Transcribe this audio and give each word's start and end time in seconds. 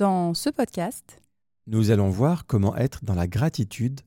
Dans 0.00 0.32
ce 0.32 0.48
podcast, 0.48 1.20
nous 1.66 1.90
allons 1.90 2.08
voir 2.08 2.46
comment 2.46 2.74
être 2.74 3.04
dans 3.04 3.12
la 3.12 3.26
gratitude 3.26 4.00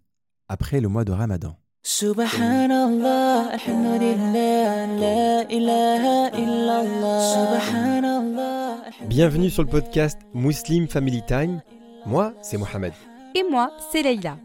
après 0.47 0.81
le 0.81 0.88
mois 0.88 1.05
de 1.05 1.12
Ramadan. 1.12 1.55
Subhanallah, 1.83 3.50
alhamdulillah, 3.51 4.87
la 4.87 5.43
ilaha 5.51 6.35
illallah. 6.35 7.59
Subhanallah. 7.61 8.77
Bienvenue 9.05 9.52
sur 9.52 9.61
le 9.61 9.70
podcast 9.70 10.18
Muslim 10.34 10.88
Family 10.88 11.21
Time. 11.27 11.61
Moi, 12.07 12.34
c'est 12.41 12.57
Mohamed. 12.57 12.94
et 13.36 13.44
moi, 13.52 13.70
c'est 13.91 14.02
Leïla. 14.02 14.39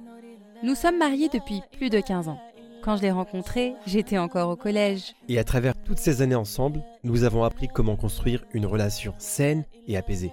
Nous 0.63 0.75
sommes 0.75 0.99
mariés 0.99 1.31
depuis 1.33 1.63
plus 1.79 1.89
de 1.89 2.01
15 2.01 2.29
ans. 2.29 2.39
Quand 2.85 2.99
je 2.99 3.03
l'ai 3.03 3.11
rencontré, 3.11 3.73
j'étais 3.87 4.19
encore 4.19 4.51
au 4.51 4.57
collège. 4.57 5.15
Et 5.31 5.39
à 5.39 5.45
travers 5.45 5.83
toutes 5.83 5.97
ces 5.97 6.21
années 6.21 6.35
ensemble, 6.35 6.83
nous 7.05 7.25
avons 7.25 7.43
appris 7.43 7.69
comment 7.69 7.97
construire 7.97 8.45
une 8.53 8.67
relation 8.67 9.15
saine 9.17 9.65
et 9.87 9.97
apaisée. 9.97 10.33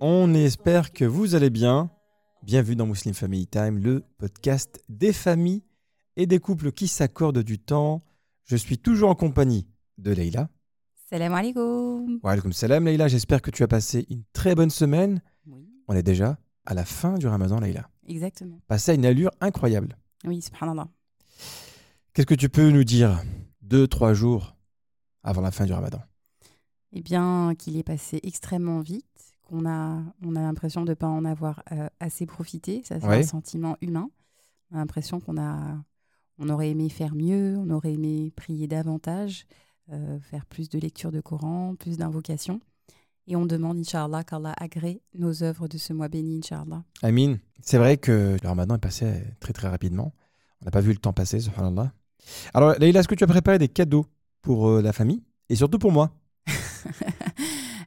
On 0.00 0.34
espère 0.34 0.92
que 0.92 1.04
vous 1.04 1.34
allez 1.34 1.50
bien. 1.50 1.90
Bienvenue 2.42 2.76
dans 2.76 2.86
Muslim 2.86 3.14
Family 3.14 3.46
Time, 3.46 3.78
le 3.78 4.04
podcast 4.18 4.82
des 4.88 5.12
familles 5.12 5.62
et 6.16 6.26
des 6.26 6.38
couples 6.38 6.72
qui 6.72 6.88
s'accordent 6.88 7.42
du 7.42 7.58
temps. 7.58 8.02
Je 8.44 8.56
suis 8.56 8.78
toujours 8.78 9.08
en 9.10 9.14
compagnie 9.14 9.66
de 9.98 10.12
Leïla. 10.12 10.48
Salam 11.08 11.32
alaikum. 11.34 12.20
Wa 12.22 12.32
alaikum 12.32 12.52
salam 12.52 12.84
Leïla, 12.84 13.08
j'espère 13.08 13.40
que 13.40 13.50
tu 13.50 13.62
as 13.62 13.68
passé 13.68 14.06
une 14.10 14.24
très 14.32 14.54
bonne 14.54 14.70
semaine. 14.70 15.22
Oui, 15.46 15.68
On 15.88 15.94
est 15.94 16.02
déjà 16.02 16.38
à 16.66 16.74
la 16.74 16.84
fin 16.84 17.16
du 17.18 17.26
Ramadan 17.26 17.60
Leïla. 17.60 17.88
exactement. 18.06 18.60
Passé 18.66 18.92
à 18.92 18.94
une 18.94 19.06
allure 19.06 19.30
incroyable. 19.40 19.96
Oui, 20.26 20.42
subhanallah. 20.42 20.88
Qu'est-ce 22.12 22.26
que 22.26 22.34
tu 22.34 22.48
peux 22.48 22.70
nous 22.70 22.84
dire 22.84 23.22
deux, 23.62 23.86
trois 23.88 24.12
jours 24.14 24.56
avant 25.22 25.40
la 25.42 25.50
fin 25.50 25.64
du 25.66 25.72
Ramadan? 25.72 26.00
Eh 26.92 27.00
bien, 27.02 27.54
qu'il 27.58 27.76
est 27.76 27.82
passé 27.82 28.20
extrêmement 28.22 28.80
vite, 28.80 29.33
qu'on 29.44 29.66
a, 29.68 30.02
on 30.24 30.36
a 30.36 30.40
l'impression 30.40 30.82
de 30.84 30.90
ne 30.90 30.94
pas 30.94 31.06
en 31.08 31.24
avoir 31.24 31.62
euh, 31.72 31.88
assez 32.00 32.26
profité. 32.26 32.82
Ça, 32.84 33.00
c'est 33.00 33.06
Ouais. 33.06 33.18
un 33.20 33.22
sentiment 33.22 33.76
humain. 33.80 34.10
On 34.70 34.76
a 34.76 34.78
l'impression 34.78 35.20
qu'on 35.20 35.36
a, 35.38 35.76
on 36.38 36.48
aurait 36.48 36.70
aimé 36.70 36.88
faire 36.88 37.14
mieux, 37.14 37.56
on 37.58 37.70
aurait 37.70 37.92
aimé 37.92 38.32
prier 38.34 38.66
davantage, 38.66 39.46
euh, 39.92 40.18
faire 40.20 40.46
plus 40.46 40.68
de 40.68 40.78
lecture 40.78 41.12
de 41.12 41.20
Coran, 41.20 41.74
plus 41.76 41.96
d'invocations. 41.98 42.60
Et 43.26 43.36
on 43.36 43.46
demande, 43.46 43.78
Inch'Allah, 43.78 44.22
qu'Allah 44.24 44.54
agrée 44.58 45.00
nos 45.14 45.42
œuvres 45.42 45.66
de 45.68 45.78
ce 45.78 45.92
mois 45.94 46.08
béni, 46.08 46.38
Inch'Allah. 46.38 46.82
Amine, 47.02 47.38
c'est 47.62 47.78
vrai 47.78 47.96
que 47.96 48.36
le 48.42 48.48
Ramadan 48.48 48.74
est 48.74 48.78
passé 48.78 49.24
très 49.40 49.52
très 49.54 49.68
rapidement. 49.68 50.12
On 50.60 50.64
n'a 50.66 50.70
pas 50.70 50.80
vu 50.82 50.90
le 50.92 50.98
temps 50.98 51.12
passer, 51.14 51.40
subhanallah. 51.40 51.92
Alors, 52.52 52.74
Leïla, 52.78 53.00
est-ce 53.00 53.08
que 53.08 53.14
tu 53.14 53.24
as 53.24 53.26
préparé 53.26 53.58
des 53.58 53.68
cadeaux 53.68 54.06
pour 54.42 54.68
euh, 54.68 54.82
la 54.82 54.92
famille? 54.92 55.22
Et 55.48 55.56
surtout 55.56 55.78
pour 55.78 55.92
moi? 55.92 56.10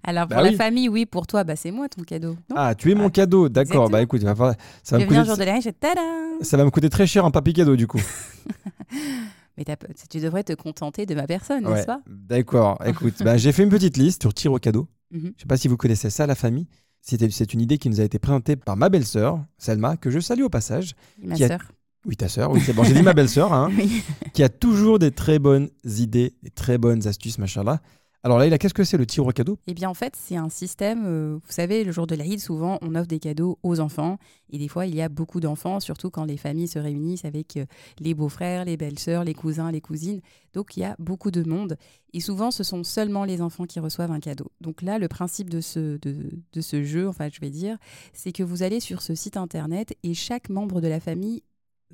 Alors, 0.08 0.28
pour 0.28 0.38
Bah 0.38 0.44
la 0.44 0.50
oui. 0.50 0.56
famille, 0.56 0.88
oui, 0.90 1.06
pour 1.06 1.28
toi, 1.28 1.44
bah, 1.44 1.56
c'est 1.58 1.70
moi 1.70 1.90
ton 1.90 2.02
cadeau. 2.02 2.32
Non 2.50 2.56
Ah, 2.56 2.74
tu 2.76 2.90
es 2.92 2.96
mon 2.96 3.08
Ah, 3.08 3.12
cadeau, 3.12 3.50
d'accord. 3.50 3.90
Bah 3.90 4.02
écoute, 4.02 4.24
va 4.24 4.34
ça, 4.82 4.98
va 4.98 5.00
me 5.00 5.06
coûter, 5.06 5.20
le 5.20 5.26
jour 5.26 5.36
de 5.38 5.44
l'année, 5.44 5.62
je 5.62 5.70
tada 5.70 6.02
ça 6.42 6.56
va 6.56 6.64
me 6.66 6.70
coûter 6.70 6.90
très 6.90 7.06
cher 7.06 7.26
en 7.26 7.32
papier 7.32 7.52
cadeau 7.54 7.76
du 7.76 7.88
coup. 7.88 8.00
Mais 9.58 9.66
tu 10.10 10.20
devrais 10.20 10.44
te 10.44 10.54
contenter 10.54 11.06
de 11.06 11.16
ma 11.16 11.26
personne, 11.26 11.66
Ouais, 11.66 11.74
n'est-ce 11.74 11.86
pas? 11.88 12.02
D'accord, 12.08 12.80
écoute, 12.86 13.16
bah, 13.24 13.38
j'ai 13.38 13.52
fait 13.52 13.64
une 13.64 13.70
petite 13.70 13.98
liste 13.98 14.22
sur 14.22 14.34
tir 14.34 14.52
au 14.54 14.60
cadeau. 14.60 14.88
Mhm. 15.12 15.34
Je 15.36 15.42
sais 15.42 15.48
pas 15.48 15.58
si 15.58 15.68
vous 15.68 15.78
connaissez 15.78 16.10
ça, 16.10 16.28
la 16.28 16.36
famille. 16.36 16.68
C'est 17.02 17.54
une 17.54 17.62
idée 17.62 17.78
qui 17.78 17.90
nous 17.90 18.00
a 18.02 18.04
été 18.04 18.20
présentée 18.20 18.56
par 18.56 18.76
ma 18.78 18.90
belle-sœur, 18.90 19.40
Selma, 19.58 19.98
que 19.98 20.10
je 20.10 20.20
salue 20.20 20.44
au 20.44 20.50
passage. 20.50 20.94
Ma 21.24 21.36
Qui 21.36 21.44
a- 21.46 21.48
sœur. 21.48 21.62
Oui, 22.06 22.16
ta 22.16 22.30
sœur, 22.30 22.52
oui, 22.52 22.62
c'est 22.66 22.72
bon, 22.74 22.84
j'ai 22.84 22.94
dit 22.94 23.02
ma 23.02 23.14
belle-sœur, 23.14 23.52
hein, 23.52 23.70
Oui. 23.78 24.02
qui 24.34 24.42
a 24.44 24.48
toujours 24.50 25.00
des 25.00 25.12
très 25.12 25.40
bonnes 25.40 25.70
idées, 25.84 26.36
des 26.44 26.50
très 26.52 26.78
bonnes 26.78 27.06
astuces, 27.08 27.38
machallah. 27.38 27.82
Alors 28.28 28.40
Leïla, 28.40 28.58
qu'est-ce 28.58 28.74
que 28.74 28.84
c'est 28.84 28.98
le 28.98 29.06
tir 29.06 29.26
au 29.26 29.32
cadeau? 29.32 29.58
Eh 29.68 29.74
bien, 29.74 29.90
en 29.90 29.94
fait, 29.94 30.14
c'est 30.18 30.36
un 30.36 30.50
système. 30.50 31.06
euh, 31.06 31.40
vous 31.42 31.52
savez, 31.54 31.86
le 31.86 31.94
jour 31.94 32.08
de 32.08 32.14
l'Aïd, 32.14 32.42
souvent, 32.42 32.78
on 32.82 32.94
offre 32.94 33.08
des 33.08 33.20
cadeaux 33.20 33.58
aux 33.64 33.80
enfants. 33.80 34.18
Et 34.50 34.58
des 34.58 34.68
fois, 34.68 34.86
il 34.86 34.94
y 34.94 35.02
a 35.02 35.08
beaucoup 35.08 35.40
d'enfants, 35.40 35.80
surtout 35.80 36.10
quand 36.10 36.26
les 36.26 36.36
familles 36.36 36.68
se 36.68 36.78
réunissent 36.78 37.24
avec 37.24 37.56
euh, 37.56 37.66
les 38.00 38.14
beaux-frères, 38.14 38.66
les 38.66 38.76
belles-sœurs, 38.76 39.24
les 39.24 39.34
cousins, 39.34 39.72
les 39.72 39.80
cousines. 39.80 40.20
Donc, 40.52 40.76
il 40.76 40.82
y 40.82 40.84
a 40.84 40.98
beaucoup 41.00 41.32
de 41.32 41.42
monde. 41.42 41.78
Et 42.12 42.20
souvent, 42.20 42.52
ce 42.52 42.66
sont 42.66 42.84
seulement 42.84 43.24
les 43.24 43.42
enfants 43.42 43.64
qui 43.64 43.80
reçoivent 43.80 44.12
un 44.12 44.20
cadeau. 44.20 44.52
Donc 44.60 44.82
là, 44.82 45.00
le 45.00 45.08
principe 45.08 45.50
de 45.50 45.62
ce, 45.62 45.98
de, 45.98 46.60
ce 46.60 46.84
jeu, 46.84 47.08
enfin, 47.08 47.30
je 47.32 47.40
vais 47.40 47.50
dire, 47.50 47.78
c'est 48.12 48.34
que 48.34 48.44
vous 48.44 48.62
allez 48.62 48.82
sur 48.82 49.04
ce 49.04 49.16
site 49.16 49.38
internet 49.38 49.96
et 50.04 50.14
chaque 50.14 50.50
membre 50.50 50.82
de 50.82 50.90
la 50.90 51.00
famille 51.00 51.44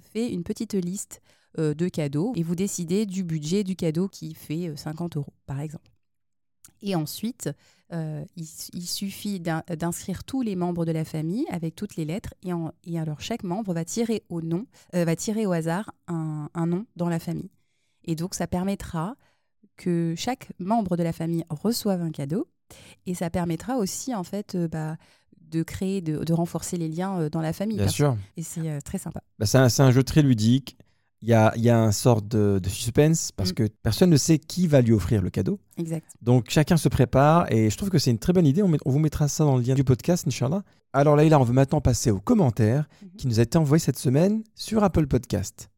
fait 0.01 0.31
une 0.31 0.41
petite 0.41 0.73
liste 0.73 1.21
euh, 1.59 1.75
de 1.75 1.87
cadeaux 1.89 2.33
et 2.35 2.41
vous 2.41 2.55
décidez 2.55 3.05
du 3.05 3.23
budget 3.23 3.63
du 3.63 3.75
cadeau 3.75 4.07
qui 4.07 4.33
fait 4.33 4.69
euh, 4.69 4.75
50 4.75 5.17
euros, 5.17 5.33
par 5.45 5.59
exemple. 5.59 5.92
Et 6.85 6.95
ensuite, 6.95 7.49
euh, 7.93 8.23
il, 8.35 8.45
il 8.73 8.85
suffit 8.87 9.39
d'in- 9.39 9.63
d'inscrire 9.79 10.23
tous 10.23 10.41
les 10.41 10.55
membres 10.55 10.85
de 10.85 10.91
la 10.91 11.05
famille 11.05 11.45
avec 11.49 11.75
toutes 11.75 11.95
les 11.95 12.05
lettres. 12.05 12.33
Et, 12.43 12.51
en- 12.53 12.71
et 12.83 12.99
alors, 12.99 13.21
chaque 13.21 13.43
membre 13.43 13.73
va 13.73 13.85
tirer 13.85 14.23
au 14.29 14.41
nom, 14.41 14.65
euh, 14.95 15.05
va 15.05 15.15
tirer 15.15 15.45
au 15.45 15.51
hasard 15.53 15.91
un, 16.07 16.49
un 16.53 16.67
nom 16.67 16.85
dans 16.95 17.09
la 17.09 17.19
famille. 17.19 17.49
Et 18.05 18.15
donc, 18.15 18.35
ça 18.35 18.47
permettra 18.47 19.15
que 19.77 20.13
chaque 20.17 20.51
membre 20.59 20.97
de 20.97 21.03
la 21.03 21.13
famille 21.13 21.45
reçoive 21.49 22.01
un 22.01 22.11
cadeau. 22.11 22.47
Et 23.05 23.13
ça 23.15 23.29
permettra 23.29 23.77
aussi, 23.77 24.13
en 24.13 24.23
fait, 24.23 24.55
euh, 24.55 24.67
bah, 24.67 24.97
de 25.39 25.63
créer, 25.63 26.01
de, 26.01 26.23
de 26.23 26.33
renforcer 26.33 26.77
les 26.77 26.89
liens 26.89 27.29
dans 27.29 27.41
la 27.41 27.53
famille. 27.53 27.77
Bien 27.77 27.87
sûr. 27.87 28.17
Et 28.37 28.43
c'est 28.43 28.81
très 28.81 28.97
sympa. 28.97 29.21
Bah, 29.39 29.45
c'est 29.45 29.57
un, 29.59 29.69
c'est 29.69 29.83
un 29.83 29.91
jeu 29.91 30.03
très 30.03 30.21
ludique. 30.21 30.77
Il 31.25 31.29
y 31.29 31.33
a, 31.33 31.53
il 31.55 31.61
y 31.63 31.69
a 31.69 31.79
un 31.81 31.93
sort 31.93 32.21
de, 32.21 32.59
de 32.61 32.67
suspense 32.69 33.31
parce 33.31 33.51
Mm. 33.51 33.53
que 33.53 33.63
personne 33.81 34.09
ne 34.09 34.17
sait 34.17 34.37
qui 34.39 34.67
va 34.67 34.81
lui 34.81 34.91
offrir 34.91 35.21
le 35.21 35.29
cadeau. 35.29 35.57
Exact. 35.77 36.05
Donc 36.21 36.49
chacun 36.49 36.75
se 36.75 36.89
prépare 36.89 37.49
et 37.49 37.69
je 37.69 37.77
trouve 37.77 37.89
que 37.89 37.97
c'est 37.97 38.11
une 38.11 38.19
très 38.19 38.33
bonne 38.33 38.45
idée. 38.45 38.61
On, 38.61 38.67
met- 38.67 38.77
on 38.85 38.91
vous 38.91 38.99
mettra 38.99 39.29
ça 39.29 39.45
dans 39.45 39.55
le 39.55 39.63
lien 39.63 39.73
du 39.73 39.85
podcast, 39.85 40.27
Inch'Allah. 40.27 40.63
Alors 40.91 41.15
Leïla, 41.15 41.39
on 41.39 41.43
veut 41.45 41.53
maintenant 41.53 41.79
passer 41.79 42.11
aux 42.11 42.19
commentaires 42.19 42.89
Mhm. 43.01 43.09
qui 43.17 43.27
nous 43.27 43.39
a 43.39 43.43
été 43.43 43.57
envoyés 43.57 43.79
cette 43.79 43.97
semaine 43.97 44.43
sur 44.53 44.83
Apple 44.83 45.07
Podcast. 45.07 45.69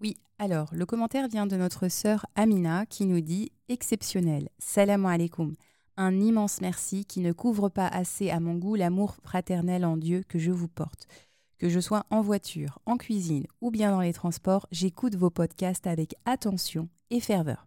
Oui, 0.00 0.14
alors 0.38 0.68
le 0.72 0.86
commentaire 0.86 1.26
vient 1.28 1.46
de 1.48 1.56
notre 1.56 1.88
sœur 1.88 2.24
Amina 2.36 2.86
qui 2.86 3.06
nous 3.06 3.20
dit 3.20 3.50
exceptionnel. 3.68 4.48
Salam 4.60 5.04
alaikum. 5.04 5.56
Un 5.96 6.20
immense 6.20 6.60
merci 6.60 7.06
qui 7.06 7.20
ne 7.20 7.32
couvre 7.32 7.70
pas 7.70 7.88
assez 7.88 8.30
à 8.30 8.38
mon 8.38 8.54
goût 8.54 8.74
l'amour 8.74 9.16
fraternel 9.22 9.84
en 9.84 9.96
Dieu 9.96 10.22
que 10.28 10.38
je 10.38 10.50
vous 10.52 10.68
porte. 10.68 11.08
Que 11.58 11.68
je 11.70 11.80
sois 11.80 12.04
en 12.10 12.20
voiture, 12.20 12.78
en 12.84 12.96
cuisine 12.98 13.46
ou 13.60 13.70
bien 13.70 13.90
dans 13.90 14.02
les 14.02 14.12
transports, 14.12 14.66
j'écoute 14.70 15.14
vos 15.14 15.30
podcasts 15.30 15.86
avec 15.86 16.14
attention 16.26 16.88
et 17.10 17.20
ferveur. 17.20 17.66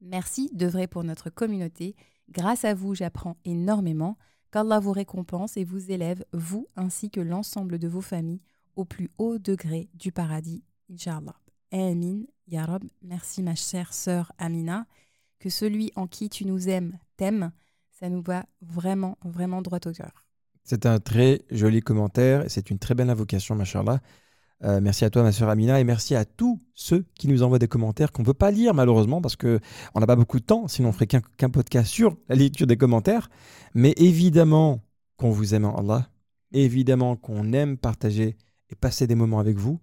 Merci 0.00 0.50
vrai 0.54 0.86
pour 0.86 1.04
notre 1.04 1.30
communauté. 1.30 1.94
Grâce 2.30 2.64
à 2.64 2.74
vous, 2.74 2.94
j'apprends 2.94 3.36
énormément. 3.44 4.16
Qu'Allah 4.50 4.80
vous 4.80 4.92
récompense 4.92 5.56
et 5.56 5.64
vous 5.64 5.90
élève, 5.90 6.24
vous 6.32 6.66
ainsi 6.76 7.10
que 7.10 7.20
l'ensemble 7.20 7.78
de 7.78 7.88
vos 7.88 8.00
familles, 8.00 8.42
au 8.74 8.84
plus 8.84 9.10
haut 9.18 9.38
degré 9.38 9.88
du 9.94 10.12
paradis, 10.12 10.64
Inch'Allah. 10.90 11.36
Amin, 11.72 12.22
Ya 12.46 12.64
Rab. 12.64 12.84
Merci 13.02 13.42
ma 13.42 13.54
chère 13.54 13.92
sœur 13.92 14.32
Amina. 14.38 14.86
Que 15.38 15.50
celui 15.50 15.92
en 15.94 16.06
qui 16.06 16.28
tu 16.28 16.44
nous 16.46 16.68
aimes 16.68 16.98
t'aime, 17.16 17.52
ça 17.90 18.08
nous 18.08 18.22
va 18.22 18.46
vraiment, 18.60 19.18
vraiment 19.22 19.62
droit 19.62 19.80
au 19.86 19.92
cœur. 19.92 20.26
C'est 20.64 20.86
un 20.86 21.00
très 21.00 21.42
joli 21.50 21.80
commentaire 21.80 22.44
et 22.44 22.48
c'est 22.48 22.70
une 22.70 22.78
très 22.78 22.94
belle 22.94 23.10
invocation, 23.10 23.54
machallah. 23.54 24.00
Euh, 24.64 24.80
merci 24.80 25.04
à 25.04 25.10
toi, 25.10 25.24
ma 25.24 25.32
sœur 25.32 25.48
Amina, 25.48 25.80
et 25.80 25.84
merci 25.84 26.14
à 26.14 26.24
tous 26.24 26.60
ceux 26.74 27.04
qui 27.14 27.26
nous 27.26 27.42
envoient 27.42 27.58
des 27.58 27.66
commentaires 27.66 28.12
qu'on 28.12 28.22
ne 28.22 28.26
peut 28.26 28.34
pas 28.34 28.52
lire 28.52 28.74
malheureusement 28.74 29.20
parce 29.20 29.34
qu'on 29.34 29.58
n'a 29.96 30.06
pas 30.06 30.14
beaucoup 30.14 30.38
de 30.38 30.44
temps, 30.44 30.68
sinon 30.68 30.90
on 30.90 30.92
ferait 30.92 31.08
qu'un 31.08 31.50
podcast 31.50 31.90
sur 31.90 32.16
la 32.28 32.36
lecture 32.36 32.68
des 32.68 32.76
commentaires. 32.76 33.28
Mais 33.74 33.92
évidemment 33.96 34.80
qu'on 35.16 35.30
vous 35.30 35.54
aime 35.54 35.64
en 35.64 35.76
Allah, 35.78 36.08
évidemment 36.52 37.16
qu'on 37.16 37.52
aime 37.52 37.76
partager 37.76 38.36
et 38.70 38.76
passer 38.76 39.08
des 39.08 39.16
moments 39.16 39.40
avec 39.40 39.56
vous. 39.56 39.80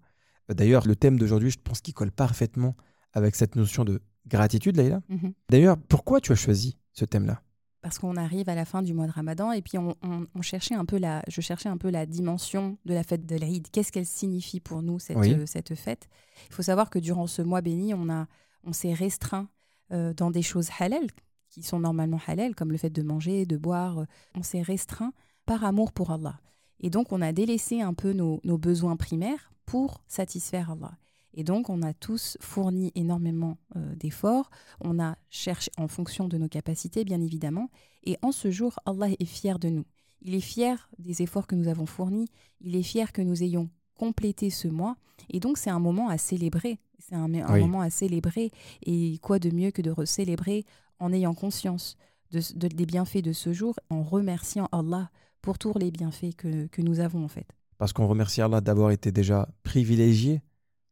Euh, 0.49 0.53
D'ailleurs, 0.53 0.87
le 0.87 0.95
thème 0.95 1.19
d'aujourd'hui, 1.19 1.51
je 1.51 1.59
pense 1.61 1.81
qu'il 1.81 1.93
colle 1.93 2.11
parfaitement 2.11 2.75
avec 3.11 3.35
cette 3.35 3.55
notion 3.55 3.83
de 3.83 4.01
gratitude, 4.27 4.77
Leïla. 4.77 5.01
Mhm. 5.09 5.33
D'ailleurs, 5.49 5.77
pourquoi 5.77 6.21
tu 6.21 6.31
as 6.31 6.35
choisi 6.35 6.77
ce 6.93 7.03
thème-là? 7.03 7.41
Parce 7.81 7.97
qu'on 7.99 8.15
arrive 8.17 8.49
à 8.49 8.55
la 8.55 8.65
fin 8.65 8.81
du 8.81 8.93
mois 8.93 9.07
de 9.07 9.11
Ramadan 9.11 9.51
et 9.51 9.61
puis 9.61 9.77
on, 9.77 9.95
on- 10.01 10.27
on 10.35 10.41
cherchait 10.41 10.75
un 10.75 10.85
peu 10.85 10.97
la, 10.97 11.21
je 11.27 11.39
cherchais 11.41 11.69
un 11.69 11.77
peu 11.77 11.89
la 11.89 12.05
dimension 12.05 12.77
de 12.85 12.93
la 12.93 13.03
fête 13.03 13.25
de 13.25 13.35
l'Aïd. 13.37 13.69
Qu'est-ce 13.71 13.91
qu'elle 13.91 14.05
signifie 14.05 14.59
pour 14.59 14.81
nous 14.81 14.99
cette, 14.99 15.17
Oui. 15.17 15.33
euh, 15.33 15.45
cette 15.45 15.75
fête? 15.75 16.09
Il 16.49 16.53
faut 16.55 16.61
savoir 16.63 16.89
que 16.89 16.99
durant 16.99 17.27
ce 17.27 17.41
mois 17.41 17.61
béni, 17.61 17.93
on 17.93 18.09
a, 18.09 18.27
on 18.63 18.73
s'est 18.73 18.93
restreint 18.93 19.47
euh, 19.91 20.13
dans 20.13 20.29
des 20.31 20.41
choses 20.41 20.69
halal 20.79 21.07
qui 21.49 21.63
sont 21.63 21.79
normalement 21.79 22.19
halal, 22.27 22.53
comme 22.53 22.71
le 22.71 22.77
fait 22.77 22.89
de 22.91 23.01
manger, 23.01 23.45
de 23.45 23.57
boire. 23.57 24.05
On 24.35 24.43
s'est 24.43 24.61
restreint 24.61 25.13
par 25.45 25.63
amour 25.63 25.91
pour 25.93 26.11
Allah. 26.11 26.39
Et 26.79 26.89
donc, 26.91 27.11
on 27.11 27.21
a 27.21 27.31
délaissé 27.33 27.81
un 27.81 27.93
peu 27.95 28.13
nos, 28.13 28.39
nos 28.43 28.57
besoins 28.59 28.95
primaires 28.97 29.51
pour 29.65 30.03
satisfaire 30.07 30.69
Allah. 30.71 30.91
Et 31.33 31.43
donc, 31.43 31.69
on 31.69 31.81
a 31.83 31.93
tous 31.93 32.37
fourni 32.41 32.91
énormément 32.95 33.57
euh, 33.75 33.95
d'efforts. 33.95 34.49
On 34.81 34.99
a 34.99 35.17
cherché 35.29 35.71
en 35.77 35.87
fonction 35.87 36.27
de 36.27 36.37
nos 36.37 36.47
capacités, 36.47 37.03
bien 37.05 37.21
évidemment. 37.21 37.69
Et 38.03 38.17
en 38.21 38.31
ce 38.31 38.49
jour, 38.51 38.79
Allah 38.85 39.07
est 39.19 39.25
fier 39.25 39.59
de 39.59 39.69
nous. 39.69 39.85
Il 40.21 40.33
est 40.35 40.39
fier 40.41 40.89
des 40.97 41.21
efforts 41.21 41.47
que 41.47 41.55
nous 41.55 41.67
avons 41.67 41.85
fournis. 41.85 42.27
Il 42.61 42.75
est 42.75 42.83
fier 42.83 43.13
que 43.13 43.21
nous 43.21 43.43
ayons 43.43 43.69
complété 43.95 44.49
ce 44.49 44.67
mois. 44.67 44.97
Et 45.29 45.39
donc, 45.39 45.57
c'est 45.57 45.69
un 45.69 45.79
moment 45.79 46.09
à 46.09 46.17
célébrer. 46.17 46.79
C'est 46.99 47.15
un, 47.15 47.33
un 47.33 47.53
Oui. 47.53 47.59
moment 47.61 47.81
à 47.81 47.89
célébrer. 47.89 48.51
Et 48.85 49.17
quoi 49.21 49.39
de 49.39 49.49
mieux 49.49 49.71
que 49.71 49.81
de 49.81 49.93
célébrer 50.05 50.65
en 50.99 51.13
ayant 51.13 51.33
conscience 51.33 51.95
de, 52.31 52.41
de- 52.55 52.67
des 52.67 52.85
bienfaits 52.85 53.21
de 53.23 53.33
ce 53.33 53.53
jour, 53.53 53.75
en 53.89 54.03
remerciant 54.03 54.67
Allah 54.71 55.09
pour 55.41 55.57
tous 55.57 55.73
les 55.77 55.89
bienfaits 55.91 56.35
que, 56.37 56.67
que 56.67 56.81
nous 56.81 56.99
avons, 56.99 57.23
en 57.23 57.27
fait. 57.29 57.47
Parce 57.77 57.93
qu'on 57.93 58.07
remercie 58.07 58.41
Allah 58.41 58.59
d'avoir 58.61 58.91
été 58.91 59.11
déjà 59.11 59.47
privilégié, 59.63 60.41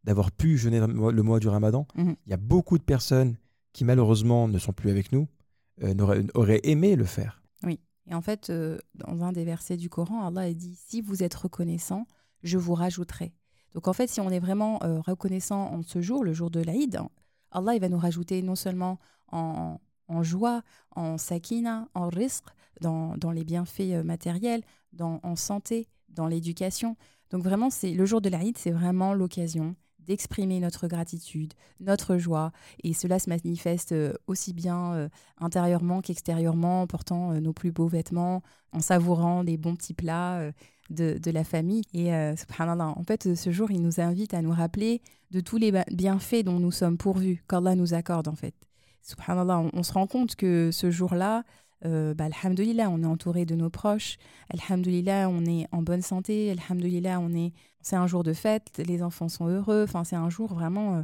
d'avoir 0.04 0.32
pu 0.32 0.58
jeûner 0.58 0.80
le 0.80 1.24
mois, 1.24 1.40
du 1.40 1.48
Ramadan. 1.48 1.88
Mhm. 1.96 2.16
Il 2.26 2.30
y 2.30 2.34
a 2.34 2.38
beaucoup 2.38 2.78
de 2.78 2.84
personnes 2.84 3.36
qui 3.74 3.86
malheureusement 3.86 4.48
ne 4.48 4.58
sont 4.58 4.74
plus 4.74 4.90
avec 4.90 5.12
nous, 5.12 5.28
euh, 5.84 6.24
auraient 6.34 6.62
aimé 6.64 6.96
le 6.96 7.06
faire. 7.06 7.42
Et 8.10 8.16
en 8.16 8.22
fait, 8.22 8.50
euh, 8.50 8.78
dans 8.96 9.22
un 9.24 9.34
des 9.34 9.44
versets 9.44 9.78
du 9.78 9.90
Coran, 9.90 10.26
Allah 10.26 10.42
a 10.42 10.54
dit 10.54 10.76
Si 10.76 11.02
vous 11.02 11.24
êtes 11.24 11.36
reconnaissant, 11.36 12.08
je 12.42 12.58
vous 12.58 12.74
rajouterai. 12.74 13.34
Donc 13.74 13.88
en 13.88 13.94
fait, 13.94 14.08
si 14.08 14.22
on 14.22 14.30
est 14.30 14.40
vraiment 14.40 14.82
euh, 14.84 15.02
reconnaissant 15.02 15.74
en 15.74 15.84
ce 15.84 16.02
jour, 16.02 16.24
le 16.24 16.34
jour 16.34 16.50
de 16.50 16.62
l'Aïd, 16.62 16.96
hein, 16.96 17.10
Allah 17.52 17.76
il 17.76 17.82
va 17.82 17.90
nous 17.90 17.98
rajouter 17.98 18.42
non 18.42 18.56
seulement 18.56 18.98
en, 19.32 19.80
en 20.08 20.24
joie, 20.24 20.64
en 20.96 21.18
sakina, 21.18 21.90
en 21.94 22.08
risque, 22.08 22.46
dans, 22.80 23.18
dans 23.18 23.32
les 23.32 23.44
bienfaits 23.44 24.04
matériels, 24.06 24.64
dans, 24.94 25.20
en 25.24 25.36
santé, 25.36 25.90
dans 26.10 26.28
l'éducation. 26.28 26.96
Donc 27.30 27.44
vraiment, 27.44 27.70
c'est 27.70 27.94
le 27.94 28.06
jour 28.06 28.22
de 28.22 28.30
l'Aïd, 28.30 28.58
c'est 28.58 28.72
vraiment 28.72 29.14
l'occasion 29.14 29.76
d'exprimer 30.08 30.60
notre 30.60 30.88
gratitude, 30.88 31.54
notre 31.80 32.18
joie, 32.18 32.52
et 32.84 32.94
cela 32.94 33.20
se 33.20 33.30
manifeste 33.30 33.92
euh, 33.92 34.14
aussi 34.28 34.54
bien 34.54 34.94
euh, 34.94 35.10
intérieurement 35.40 36.02
qu'extérieurement, 36.02 36.84
en 36.84 36.88
portant 36.88 37.34
euh, 37.34 37.40
nos 37.40 37.54
plus 37.54 37.72
beaux 37.72 37.88
vêtements, 37.88 38.42
en 38.72 38.80
savourant 38.80 39.42
les 39.42 39.58
bons 39.58 39.76
petits 39.76 39.94
plats 39.94 40.52
de, 40.90 41.32
la 41.32 41.44
famille. 41.44 41.84
Et 41.94 42.12
subhanallah, 42.36 42.94
en 42.96 43.04
fait, 43.04 43.34
ce 43.34 43.50
jour, 43.50 43.72
il 43.72 43.82
nous 43.82 44.02
invite 44.02 44.34
à 44.34 44.42
nous 44.42 44.52
rappeler 44.52 45.02
de 45.32 45.40
tous 45.40 45.58
les 45.58 45.72
bienfaits 45.92 46.44
dont 46.44 46.60
nous 46.60 46.72
sommes 46.72 46.98
pourvus, 46.98 47.44
qu'Allah 47.48 47.76
nous 47.76 47.94
accorde 47.94 48.28
en 48.28 48.36
fait. 48.36 48.54
Subhanallah, 49.04 49.64
on 49.72 49.84
se 49.84 49.94
rend 49.94 50.06
compte 50.06 50.36
que 50.36 50.70
ce 50.72 50.92
jour-là, 50.92 51.44
euh, 51.86 52.14
bah, 52.14 52.26
alhamdoulilah, 52.26 52.90
on 52.90 53.04
est 53.04 53.08
entouré 53.08 53.46
de 53.46 53.56
nos 53.56 53.70
proches, 53.70 54.18
alhamdoulilah, 54.50 55.30
on 55.30 55.46
est 55.46 55.68
en 55.72 55.82
bonne 55.82 56.02
santé, 56.02 56.52
alhamdoulilah, 56.52 57.20
on 57.20 57.34
est... 57.34 57.54
C'est 57.82 57.96
un 57.96 58.08
jour 58.08 58.24
de 58.24 58.34
fête, 58.34 58.82
les 58.86 59.02
enfants 59.02 59.30
sont 59.30 59.48
heureux, 59.48 59.84
enfin 59.84 60.04
c'est 60.04 60.16
un 60.16 60.30
jour 60.30 60.54
vraiment... 60.54 60.98
euh, 60.98 61.04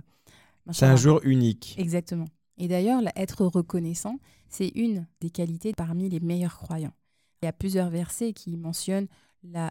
C'est 0.72 0.86
un 0.86 0.96
jour 0.96 1.22
unique. 1.24 1.75
Exactement. 1.78 2.25
Et 2.58 2.68
d'ailleurs, 2.68 3.02
être 3.16 3.46
reconnaissant, 3.46 4.20
c'est 4.50 4.72
une 4.75 5.08
des 5.22 5.30
qualités 5.30 5.74
parmi 5.74 6.10
les 6.10 6.20
meilleurs 6.20 6.58
croyants. 6.58 6.94
Il 7.42 7.46
y 7.46 7.48
a 7.48 7.54
plusieurs 7.54 7.90
versets 7.90 8.34
qui 8.34 8.58
mentionnent 8.58 9.08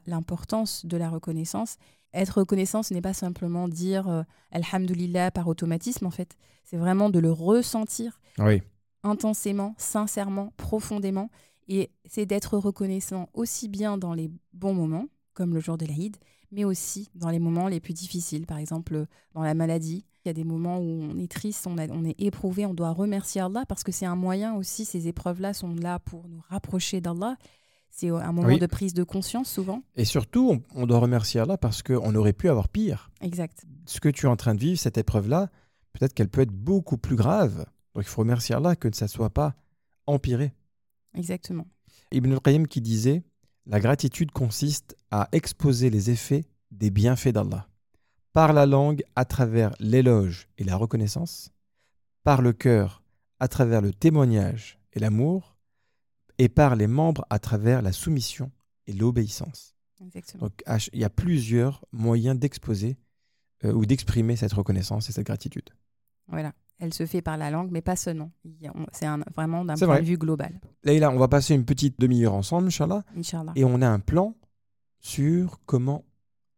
l'importance 0.06 0.84
de 0.84 0.96
la 0.96 1.08
reconnaissance. 1.08 1.76
Être 2.12 2.38
reconnaissant, 2.40 2.82
ce 2.82 2.93
n'est 2.93 3.00
pas 3.00 3.14
simplement 3.14 3.69
dire 3.69 4.08
euh, 4.08 4.22
Alhamdulillah 4.50 5.31
par 5.31 5.49
automatisme, 5.49 6.06
en 6.06 6.10
fait. 6.10 6.37
C'est 6.64 6.76
vraiment 6.76 7.08
de 7.08 7.19
le 7.19 7.32
ressentir 7.32 8.20
Oui. 8.38 8.62
Intensément, 9.02 9.75
sincèrement, 9.78 10.52
profondément. 10.56 11.31
Et 11.69 11.90
c'est 12.04 12.26
d'être 12.26 12.56
reconnaissant 12.58 13.28
aussi 13.34 13.69
bien 13.69 13.99
dans 13.99 14.14
les 14.14 14.31
bons 14.52 14.75
moments, 14.75 15.06
comme 15.34 15.54
le 15.54 15.60
jour 15.60 15.78
de 15.78 15.87
l'Aïd, 15.87 16.16
mais 16.50 16.64
aussi 16.64 17.08
dans 17.14 17.31
les 17.31 17.38
moments 17.38 17.69
les 17.69 17.81
plus 17.81 17.94
difficiles. 17.94 18.46
Par 18.46 18.58
exemple, 18.58 19.06
dans 19.34 19.43
la 19.43 19.54
maladie, 19.54 20.04
il 20.25 20.28
y 20.28 20.31
a 20.31 20.34
des 20.34 20.44
moments 20.44 20.78
où 20.78 20.82
on 21.10 21.16
est 21.19 21.31
triste, 21.31 21.66
on, 21.66 21.78
a- 21.78 21.88
on 21.88 22.04
est 22.04 22.20
éprouvé, 22.20 22.66
on 22.66 22.75
doit 22.75 22.90
remercier 22.90 23.40
Allah 23.40 23.64
parce 23.66 23.84
que 23.84 23.93
c'est 23.93 24.06
un 24.06 24.16
moyen 24.16 24.54
aussi, 24.54 24.84
ces 24.84 25.08
épreuves-là 25.08 25.54
sont 25.54 25.75
là 25.75 25.99
pour 25.99 26.28
nous 26.28 26.43
rapprocher 26.49 27.00
d'Allah. 27.00 27.37
C'est 27.94 28.08
un 28.08 28.32
moment 28.32 28.49
Oui. 28.49 28.58
de 28.58 28.66
prise 28.66 28.94
de 28.94 29.02
conscience 29.04 29.50
souvent. 29.50 29.82
Et 29.96 30.04
surtout, 30.04 30.50
on, 30.75 30.82
on 30.82 30.87
doit 30.87 30.99
remercier 30.99 31.40
Allah 31.40 31.58
parce 31.58 31.82
qu'on 31.82 32.14
aurait 32.14 32.32
pu 32.32 32.49
avoir 32.49 32.69
pire. 32.69 33.10
Exact. 33.20 33.64
Ce 33.87 34.00
que 34.00 34.08
tu 34.08 34.26
es 34.26 34.28
en 34.28 34.37
train 34.37 34.54
de 34.54 34.60
vivre, 34.60 34.78
cette 34.78 34.96
épreuve-là, 34.99 35.50
peut-être 35.93 36.14
qu'elle 36.14 36.28
peut 36.28 36.40
être 36.40 36.52
beaucoup 36.52 36.96
plus 36.99 37.16
grave. 37.16 37.66
Donc 37.94 38.04
il 38.04 38.08
faut 38.08 38.22
remercier 38.22 38.54
Allah 38.54 38.76
que 38.76 38.94
ça 38.94 39.06
ne 39.06 39.10
soit 39.10 39.30
pas 39.30 39.54
empiré. 40.06 40.52
Exactement. 41.14 41.66
Ibn 42.10 42.32
al-Qayyim 42.32 42.66
qui 42.66 42.80
disait 42.80 43.22
La 43.66 43.80
gratitude 43.80 44.30
consiste 44.30 44.96
à 45.10 45.28
exposer 45.32 45.90
les 45.90 46.10
effets 46.10 46.44
des 46.70 46.90
bienfaits 46.90 47.28
d'Allah. 47.28 47.68
Par 48.32 48.52
la 48.52 48.64
langue, 48.64 49.02
à 49.14 49.24
travers 49.24 49.74
l'éloge 49.78 50.48
et 50.56 50.64
la 50.64 50.76
reconnaissance. 50.76 51.50
Par 52.24 52.40
le 52.40 52.52
cœur, 52.52 53.02
à 53.40 53.48
travers 53.48 53.82
le 53.82 53.92
témoignage 53.92 54.78
et 54.92 54.98
l'amour. 55.00 55.56
Et 56.38 56.48
par 56.48 56.76
les 56.76 56.86
membres, 56.86 57.26
à 57.28 57.38
travers 57.38 57.82
la 57.82 57.92
soumission 57.92 58.50
et 58.86 58.92
l'obéissance. 58.92 59.74
Donc 60.38 60.64
il 60.92 60.98
y 60.98 61.04
a 61.04 61.10
plusieurs 61.10 61.84
moyens 61.92 62.38
d'exposer 62.38 62.96
euh, 63.64 63.72
ou 63.72 63.86
d'exprimer 63.86 64.34
cette 64.36 64.52
reconnaissance 64.52 65.08
et 65.08 65.12
cette 65.12 65.26
gratitude. 65.26 65.70
Voilà. 66.26 66.52
Elle 66.82 66.93
se 66.93 67.06
fait 67.06 67.23
par 67.23 67.37
la 67.37 67.52
langue, 67.52 67.70
mais 67.70 67.81
pas 67.81 67.94
seulement. 67.94 68.32
C'est 68.90 69.06
vraiment 69.37 69.64
d'un 69.64 69.76
point 69.76 69.87
vrai. 69.87 70.00
de 70.00 70.05
vue 70.05 70.19
global. 70.19 70.61
Là, 70.82 71.11
on 71.12 71.17
va 71.17 71.29
passer 71.29 71.55
une 71.55 71.64
petite 71.64 72.00
demi-heure 72.00 72.34
ensemble, 72.34 72.67
Inch'Allah, 72.67 73.05
Inch'Allah. 73.17 73.52
et 73.55 73.64
on 73.64 73.81
a 73.81 73.88
un 73.88 74.00
plan 74.00 74.34
sur 74.99 75.61
comment 75.64 76.05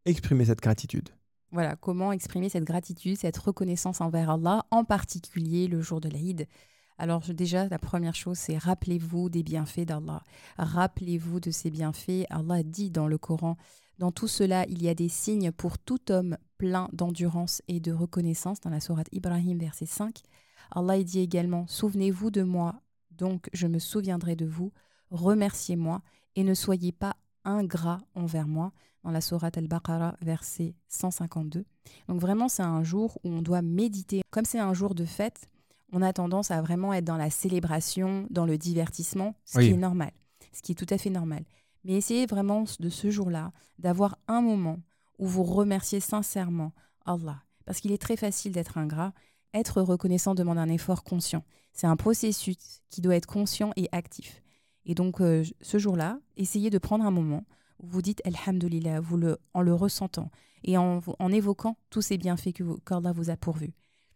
exprimer 0.07 0.47
cette 0.47 0.63
gratitude. 0.63 1.11
Voilà, 1.53 1.77
comment 1.77 2.11
exprimer 2.11 2.49
cette 2.49 2.65
gratitude, 2.65 3.19
cette 3.19 3.37
reconnaissance 3.37 4.01
envers 4.01 4.31
Allah, 4.31 4.65
en 4.71 4.85
particulier 4.85 5.69
le 5.69 5.83
jour 5.83 6.01
de 6.01 6.09
l'Aïd. 6.09 6.49
Alors 6.97 7.21
déjà, 7.29 7.69
la 7.69 7.79
première 7.79 8.15
chose, 8.15 8.39
c'est 8.39 8.57
rappelez-vous 8.57 9.29
des 9.29 9.43
bienfaits 9.43 9.85
d'Allah. 9.85 10.23
Rappelez-vous 10.57 11.39
de 11.39 11.51
ces 11.51 11.69
bienfaits. 11.69 12.25
Allah 12.31 12.63
dit 12.63 12.91
dans 12.91 13.09
le 13.09 13.19
Coran, 13.19 13.59
dans 13.99 14.11
tout 14.11 14.29
cela, 14.29 14.65
il 14.69 14.83
y 14.83 14.89
a 14.89 14.95
des 14.95 15.11
signes 15.11 15.53
pour 15.53 15.79
tout 15.79 16.11
homme 16.11 16.39
plein 16.65 16.89
d'endurance 16.95 17.61
et 17.69 17.79
de 17.79 17.93
reconnaissance, 17.93 18.59
dans 18.61 18.71
la 18.71 18.81
sourate 18.81 19.09
Ibrahim, 19.13 19.59
verset 19.59 19.85
5. 19.85 20.23
Allah 20.71 21.03
dit 21.03 21.21
également, 21.21 21.67
souvenez-vous 21.67 22.31
de 22.31 22.43
moi, 22.43 22.81
donc 23.11 23.51
je 23.53 23.67
me 23.67 23.79
souviendrai 23.79 24.35
de 24.35 24.47
vous, 24.47 24.73
remerciez-moi 25.11 26.01
et 26.37 26.43
ne 26.43 26.55
soyez 26.55 26.91
pas 26.91 27.17
ingrats 27.45 28.01
envers 28.15 28.49
moi 28.49 28.73
dans 29.03 29.11
la 29.11 29.21
sourate 29.21 29.59
Al-Baqarah, 29.59 30.17
verset 30.23 30.75
152. 30.89 31.67
Donc 32.09 32.19
vraiment, 32.19 32.49
c'est 32.49 32.63
un 32.63 32.83
jour 32.83 33.19
où 33.25 33.29
on 33.29 33.43
doit 33.43 33.61
méditer. 33.61 34.23
Comme 34.31 34.47
c'est 34.47 34.59
un 34.59 34.73
jour 34.73 34.95
de 34.95 35.05
fête, 35.05 35.49
on 35.93 36.01
a 36.01 36.15
tendance 36.15 36.51
à 36.51 36.63
vraiment 36.63 36.95
être 36.95 37.05
dans 37.05 37.19
la 37.19 37.29
célébration, 37.29 38.27
dans 38.31 38.47
le 38.47 38.57
divertissement, 38.57 39.35
ce 39.45 39.59
Oui. 39.59 39.69
qui 39.69 39.75
est 39.75 39.77
normal, 39.77 40.13
ce 40.55 40.63
qui 40.63 40.73
est 40.73 40.75
tout 40.75 40.87
à 40.89 40.97
fait 40.97 41.11
normal. 41.11 41.45
Mais 41.85 41.93
essayez 41.93 42.25
vraiment 42.25 42.65
de 42.81 42.89
ce 42.89 43.11
jour-là 43.11 43.53
d'avoir 43.79 44.17
un 44.29 44.41
moment 44.41 44.79
où 45.19 45.27
vous 45.27 45.45
remerciez 45.45 46.01
sincèrement 46.01 46.73
Allah. 47.05 47.43
Parce 47.67 47.81
qu'il 47.81 47.93
est 47.93 48.01
très 48.03 48.17
facile 48.17 48.53
d'être 48.53 48.79
ingrat. 48.79 49.13
Être 49.55 49.81
reconnaissant 49.83 50.35
demande 50.35 50.59
un 50.59 50.69
effort 50.69 51.05
conscient. 51.05 51.45
C'est 51.73 51.87
un 51.87 51.97
processus 51.97 52.57
qui 52.91 53.01
doit 53.01 53.17
être 53.17 53.27
conscient 53.27 53.73
et 53.77 53.89
actif. 53.93 54.43
Et 54.85 54.95
donc, 54.95 55.21
euh, 55.21 55.45
ce 55.61 55.79
jour-là, 55.79 56.19
essayez 56.37 56.71
de 56.71 56.79
prendre 56.79 57.05
un 57.05 57.11
moment 57.11 57.45
où 57.83 57.87
vous 57.87 58.03
dites 58.03 58.21
Alhamdulillah, 58.25 59.01
vous 59.01 59.17
le, 59.17 59.39
en 59.55 59.63
le 59.63 59.75
ressentant 59.75 60.31
et 60.65 60.77
en, 60.77 61.01
en 61.19 61.33
évoquant 61.33 61.77
tous 61.91 62.03
ces 62.03 62.19
bienfaits 62.19 62.53
que 62.53 62.63
vous- 62.65 62.79
qu'Allah 62.87 63.13
vous 63.13 63.31
a 63.31 63.37
pourvus. 63.37 63.73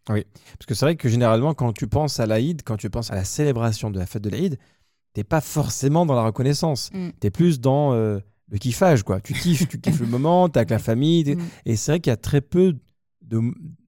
Parce 0.07 0.67
que 0.67 0.75
c'est 0.75 0.87
vrai 0.87 0.97
que 0.97 1.09
généralement, 1.09 1.53
quand 1.55 1.73
tu 1.73 1.87
penses 1.87 2.19
à 2.19 2.27
l'Aïd, 2.27 2.63
quand 2.65 2.77
tu 2.79 2.89
penses 2.91 3.11
à 3.11 3.15
la 3.15 3.25
célébration 3.25 3.91
de 3.91 3.99
la 3.99 4.07
fête 4.07 4.23
de 4.23 4.31
l'Aïd, 4.31 4.59
t'es 5.13 5.25
pas 5.25 5.41
forcément 5.41 6.07
dans 6.07 6.15
la 6.15 6.23
reconnaissance. 6.23 6.91
Mm. 6.93 7.09
Tu 7.21 7.27
es 7.27 7.31
plus 7.31 7.61
dans 7.61 7.93
euh, 7.93 8.19
le 8.51 8.59
kiffage, 8.59 9.03
quoi. 9.03 9.21
Tu 9.21 9.35
kiffes, 9.35 9.69
tu 9.69 9.79
kiffes 9.81 10.01
le 10.01 10.07
moment, 10.17 10.49
t'es 10.49 10.59
avec 10.59 10.71
la 10.71 10.79
famille. 10.79 11.37
Mm. 11.37 11.41
Et 11.67 11.77
c'est 11.77 11.93
vrai 11.93 12.01
qu'il 12.01 12.11
y 12.11 12.15
a 12.15 12.17
très 12.17 12.41
peu 12.41 12.77
de, 13.23 13.41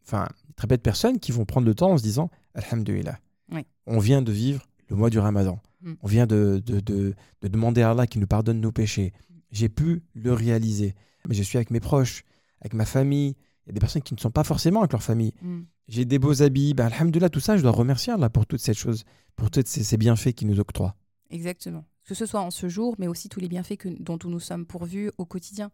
enfin, 0.07 0.29
très 0.57 0.67
peu 0.67 0.77
de 0.77 0.83
personnes 0.83 1.19
qui 1.19 1.33
vont 1.33 1.45
prendre 1.45 1.67
le 1.67 1.75
temps 1.75 1.93
en 1.93 1.99
se 1.99 2.03
disant 2.03 2.31
Alhamdulillah. 2.55 3.19
Oui. 3.53 3.65
On 3.87 3.99
vient 3.99 4.23
de 4.23 4.33
vivre 4.33 4.67
le 4.89 4.97
mois 4.97 5.11
du 5.11 5.19
Ramadan. 5.19 5.61
Mm. 5.83 5.93
On 6.03 6.07
vient 6.07 6.27
de, 6.27 6.63
de, 6.65 6.81
de- 6.81 7.15
de 7.43 7.49
demander 7.49 7.83
à 7.83 7.91
Allah 7.93 8.07
qu'il 8.07 8.21
nous 8.21 8.27
pardonne 8.27 8.61
nos 8.61 8.73
péchés. 8.73 9.13
J'ai 9.51 9.69
pu 9.69 10.03
le 10.15 10.33
réaliser. 10.33 10.95
Mais 11.29 11.35
je 11.35 11.43
suis 11.43 11.57
avec 11.59 11.71
mes 11.71 11.81
proches, 11.81 12.23
avec 12.61 12.75
ma 12.75 12.85
famille. 12.85 13.35
Il 13.67 13.69
y 13.69 13.71
a 13.71 13.73
des 13.73 13.81
personnes 13.81 14.03
qui 14.03 14.15
ne 14.15 14.21
sont 14.21 14.31
pas 14.31 14.45
forcément 14.45 14.81
avec 14.81 14.93
leur 14.93 15.03
famille. 15.03 15.33
Mm. 15.43 15.61
J'ai 15.89 16.05
des 16.05 16.19
beaux 16.19 16.43
habits. 16.43 16.75
Ben, 16.75 16.87
alhamdoulilah, 16.87 17.31
tout 17.31 17.41
ça, 17.41 17.57
je 17.57 17.63
dois 17.63 17.73
remercier 17.73 18.13
Allah 18.13 18.29
pour 18.31 18.47
toutes 18.47 18.61
ces 18.61 18.75
choses, 18.75 19.05
pour 19.37 19.51
tous 19.51 19.63
ces, 19.67 19.83
ces 19.83 19.97
bienfaits 19.97 20.33
qu'il 20.35 20.49
nous 20.49 20.61
octroie. 20.61 20.95
Exactement. 21.31 21.85
Que 22.11 22.17
ce 22.17 22.27
soit 22.27 22.41
en 22.41 22.51
ce 22.51 22.69
jour, 22.69 22.97
mais 22.99 23.07
aussi 23.07 23.29
tous 23.29 23.39
les 23.39 23.47
bienfaits 23.47 23.77
que, 23.77 23.89
dont 23.89 24.19
nous 24.25 24.31
nous 24.31 24.41
sommes 24.41 24.67
pourvus 24.67 25.13
au 25.17 25.25
quotidien. 25.25 25.71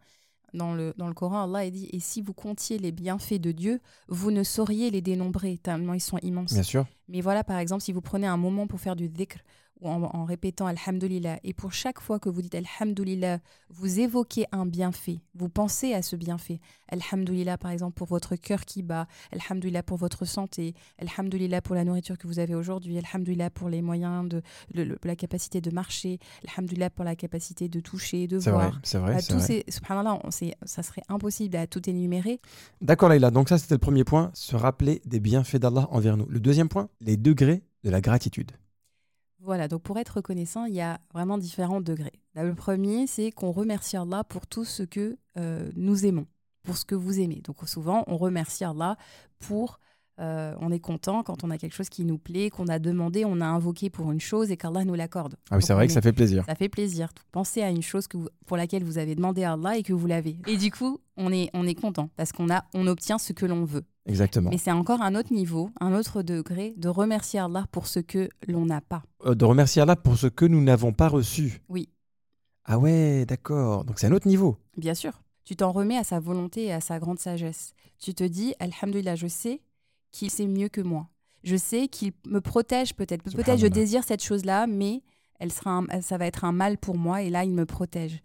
Dans 0.53 0.75
le, 0.75 0.93
dans 0.95 1.07
le 1.07 1.15
Coran, 1.15 1.41
Allah 1.41 1.65
a 1.65 1.69
dit 1.71 1.89
Et 1.91 1.99
si 1.99 2.21
vous 2.21 2.35
comptiez 2.35 2.77
les 2.77 2.91
bienfaits 2.91 3.41
de 3.41 3.51
Dieu, 3.51 3.79
vous 4.07 4.29
ne 4.29 4.43
sauriez 4.43 4.91
les 4.91 5.01
dénombrer, 5.01 5.57
tellement 5.57 5.95
ils 5.95 5.99
sont 5.99 6.19
immenses. 6.19 6.53
Bien 6.53 6.61
sûr. 6.61 6.85
Mais 7.07 7.21
voilà, 7.21 7.43
par 7.43 7.57
exemple, 7.57 7.81
si 7.81 7.91
vous 7.91 8.01
prenez 8.01 8.27
un 8.27 8.37
moment 8.37 8.67
pour 8.67 8.79
faire 8.79 8.95
du 8.95 9.09
dhikr 9.09 9.39
ou 9.81 9.89
en, 9.89 10.03
en 10.03 10.25
répétant 10.25 10.65
Alhamdulillah, 10.67 11.39
et 11.43 11.53
pour 11.53 11.73
chaque 11.73 11.99
fois 11.99 12.19
que 12.19 12.29
vous 12.29 12.41
dites 12.41 12.55
Alhamdulillah, 12.55 13.39
vous 13.69 13.99
évoquez 13.99 14.45
un 14.51 14.65
bienfait, 14.65 15.19
vous 15.35 15.49
pensez 15.49 15.93
à 15.93 16.01
ce 16.01 16.15
bienfait. 16.15 16.59
Alhamdulillah, 16.89 17.57
par 17.57 17.71
exemple, 17.71 17.95
pour 17.95 18.07
votre 18.07 18.35
cœur 18.35 18.65
qui 18.65 18.81
bat, 18.81 19.07
Alhamdulillah 19.31 19.83
pour 19.83 19.97
votre 19.97 20.25
santé, 20.25 20.73
Alhamdulillah 20.99 21.61
pour 21.61 21.75
la 21.75 21.83
nourriture 21.83 22.17
que 22.17 22.27
vous 22.27 22.39
avez 22.39 22.55
aujourd'hui, 22.55 22.97
Alhamdulillah 22.97 23.49
pour 23.49 23.69
les 23.69 23.81
moyens 23.81 24.27
de, 24.27 24.41
la 25.03 25.15
capacité 25.15 25.61
de 25.61 25.71
marcher, 25.71 26.19
Alhamdulillah 26.47 26.89
pour 26.89 27.05
la 27.05 27.15
capacité 27.15 27.69
de 27.69 27.79
toucher, 27.79 28.27
de 28.27 28.37
voir. 28.37 28.79
c'est 28.83 28.97
vrai. 28.97 29.19
C'est 29.21 29.33
vrai. 29.33 29.63
subhanallah, 29.67 30.19
ça 30.65 30.83
serait 30.83 31.03
impossible 31.09 31.57
à 31.57 31.67
tout 31.67 31.87
énumérer. 31.89 32.39
D'accord, 32.81 33.09
Leïla. 33.09 33.31
Donc, 33.31 33.49
ça, 33.49 33.57
c'était 33.57 33.75
le 33.75 33.79
premier 33.79 34.03
point, 34.03 34.31
se 34.33 34.55
rappeler 34.55 35.01
des 35.05 35.19
bienfaits 35.19 35.57
d'Allah 35.57 35.87
envers 35.91 36.17
nous. 36.17 36.25
Le 36.27 36.39
deuxième 36.39 36.69
point, 36.69 36.89
les 37.01 37.17
degrés 37.17 37.63
de 37.83 37.89
la 37.89 38.01
gratitude. 38.01 38.51
Voilà, 39.41 39.67
donc 39.67 39.83
pour 39.83 39.97
être 39.99 40.15
reconnaissant, 40.17 40.65
il 40.65 40.73
y 40.75 40.81
a 40.81 40.99
vraiment 41.13 41.37
différents 41.37 41.81
degrés. 41.81 42.13
Le 42.35 42.53
premier, 42.55 43.07
c'est 43.07 43.31
qu'on 43.31 43.51
remercie 43.51 43.95
Allah 43.97 44.23
pour 44.23 44.47
tout 44.47 44.65
ce 44.65 44.83
que 44.83 45.17
euh, 45.37 45.69
nous 45.75 46.05
aimons, 46.05 46.25
pour 46.63 46.77
ce 46.77 46.85
que 46.85 46.95
vous 46.95 47.19
aimez. 47.19 47.41
Donc 47.43 47.57
souvent, 47.67 48.03
on 48.07 48.17
remercie 48.17 48.63
Allah 48.63 48.97
pour... 49.39 49.79
euh, 50.19 50.55
on 50.59 50.71
est 50.71 50.79
content 50.79 51.21
quand 51.21 51.43
on 51.43 51.51
a 51.51 51.59
quelque 51.59 51.75
chose 51.75 51.89
qui 51.89 52.03
nous 52.03 52.17
plaît, 52.17 52.49
qu'on 52.49 52.67
a 52.67 52.79
demandé, 52.79 53.23
on 53.25 53.39
a 53.39 53.45
invoqué 53.45 53.91
pour 53.91 54.11
une 54.11 54.19
chose 54.19 54.49
et 54.49 54.57
qu'Allah 54.57 54.83
nous 54.83 54.95
l'accorde. 54.95 55.35
Ah 55.51 55.57
oui, 55.57 55.63
c'est 55.63 55.73
vrai 55.73 55.85
que 55.85 55.93
ça 55.93 56.01
fait 56.01 56.11
plaisir. 56.13 56.43
ça 56.47 56.55
fait 56.55 56.69
plaisir. 56.69 57.09
Pensez 57.31 57.61
à 57.61 57.69
une 57.69 57.83
chose 57.83 58.07
que 58.07 58.17
vous- 58.17 58.29
pour 58.47 58.57
laquelle 58.57 58.83
vous 58.83 58.97
avez 58.97 59.13
demandé 59.13 59.43
à 59.43 59.53
Allah 59.53 59.77
et 59.77 59.83
que 59.83 59.93
vous 59.93 60.07
l'avez. 60.07 60.39
Et 60.47 60.57
du 60.57 60.71
coup, 60.71 60.99
on 61.15 61.31
est, 61.31 61.51
on 61.53 61.67
est 61.67 61.75
content 61.75 62.09
parce 62.15 62.31
qu'on 62.31 62.49
a, 62.49 62.65
on 62.73 62.87
obtient 62.87 63.19
ce 63.19 63.31
que 63.33 63.45
l'on 63.45 63.63
veut. 63.65 63.83
Exactement. 64.07 64.49
Mais 64.49 64.57
c'est 64.57 64.71
encore 64.71 65.01
un 65.01 65.15
autre 65.15 65.33
niveau, 65.33 65.69
un 65.79 65.93
autre 65.93 66.21
degré 66.21 66.73
de 66.77 66.89
remercier 66.89 67.39
Allah 67.39 67.65
pour 67.71 67.87
ce 67.87 67.99
que 67.99 68.29
l'on 68.47 68.65
n'a 68.65 68.81
pas. 68.81 69.03
Euh, 69.25 69.35
de 69.35 69.45
remercier 69.45 69.81
Allah 69.81 69.95
pour 69.95 70.17
ce 70.17 70.27
que 70.27 70.45
nous 70.45 70.61
n'avons 70.61 70.93
pas 70.93 71.09
reçu. 71.09 71.61
Oui. 71.69 71.89
Ah 72.65 72.79
ouais, 72.79 73.25
d'accord. 73.25 73.85
Donc, 73.85 73.99
c'est 73.99 74.07
un 74.07 74.11
autre 74.13 74.27
niveau. 74.27 74.57
Bien 74.77 74.93
sûr. 74.93 75.21
Tu 75.43 75.55
t'en 75.55 75.71
remets 75.71 75.97
à 75.97 76.03
sa 76.03 76.19
volonté 76.19 76.65
et 76.65 76.73
à 76.73 76.81
sa 76.81 76.99
grande 76.99 77.19
sagesse. 77.19 77.73
Tu 77.99 78.13
te 78.13 78.23
dis, 78.23 78.53
Alhamdulillah, 78.59 79.15
je 79.15 79.27
sais 79.27 79.61
qu'il 80.11 80.29
sait 80.31 80.47
mieux 80.47 80.69
que 80.69 80.81
moi. 80.81 81.07
Je 81.43 81.55
sais 81.55 81.87
qu'il 81.87 82.11
me 82.27 82.41
protège 82.41 82.93
peut-être. 82.93 83.23
Peut-être 83.23 83.59
je 83.59 83.67
désire 83.67 84.03
cette 84.03 84.23
chose-là, 84.23 84.67
mais 84.67 85.01
elle 85.39 85.51
sera 85.51 85.71
un- 85.89 86.01
ça 86.01 86.17
va 86.17 86.25
être 86.25 86.43
un 86.45 86.51
mal 86.51 86.77
pour 86.77 86.97
moi 86.97 87.21
et 87.21 87.29
là, 87.29 87.43
il 87.43 87.53
me 87.53 87.65
protège. 87.65 88.21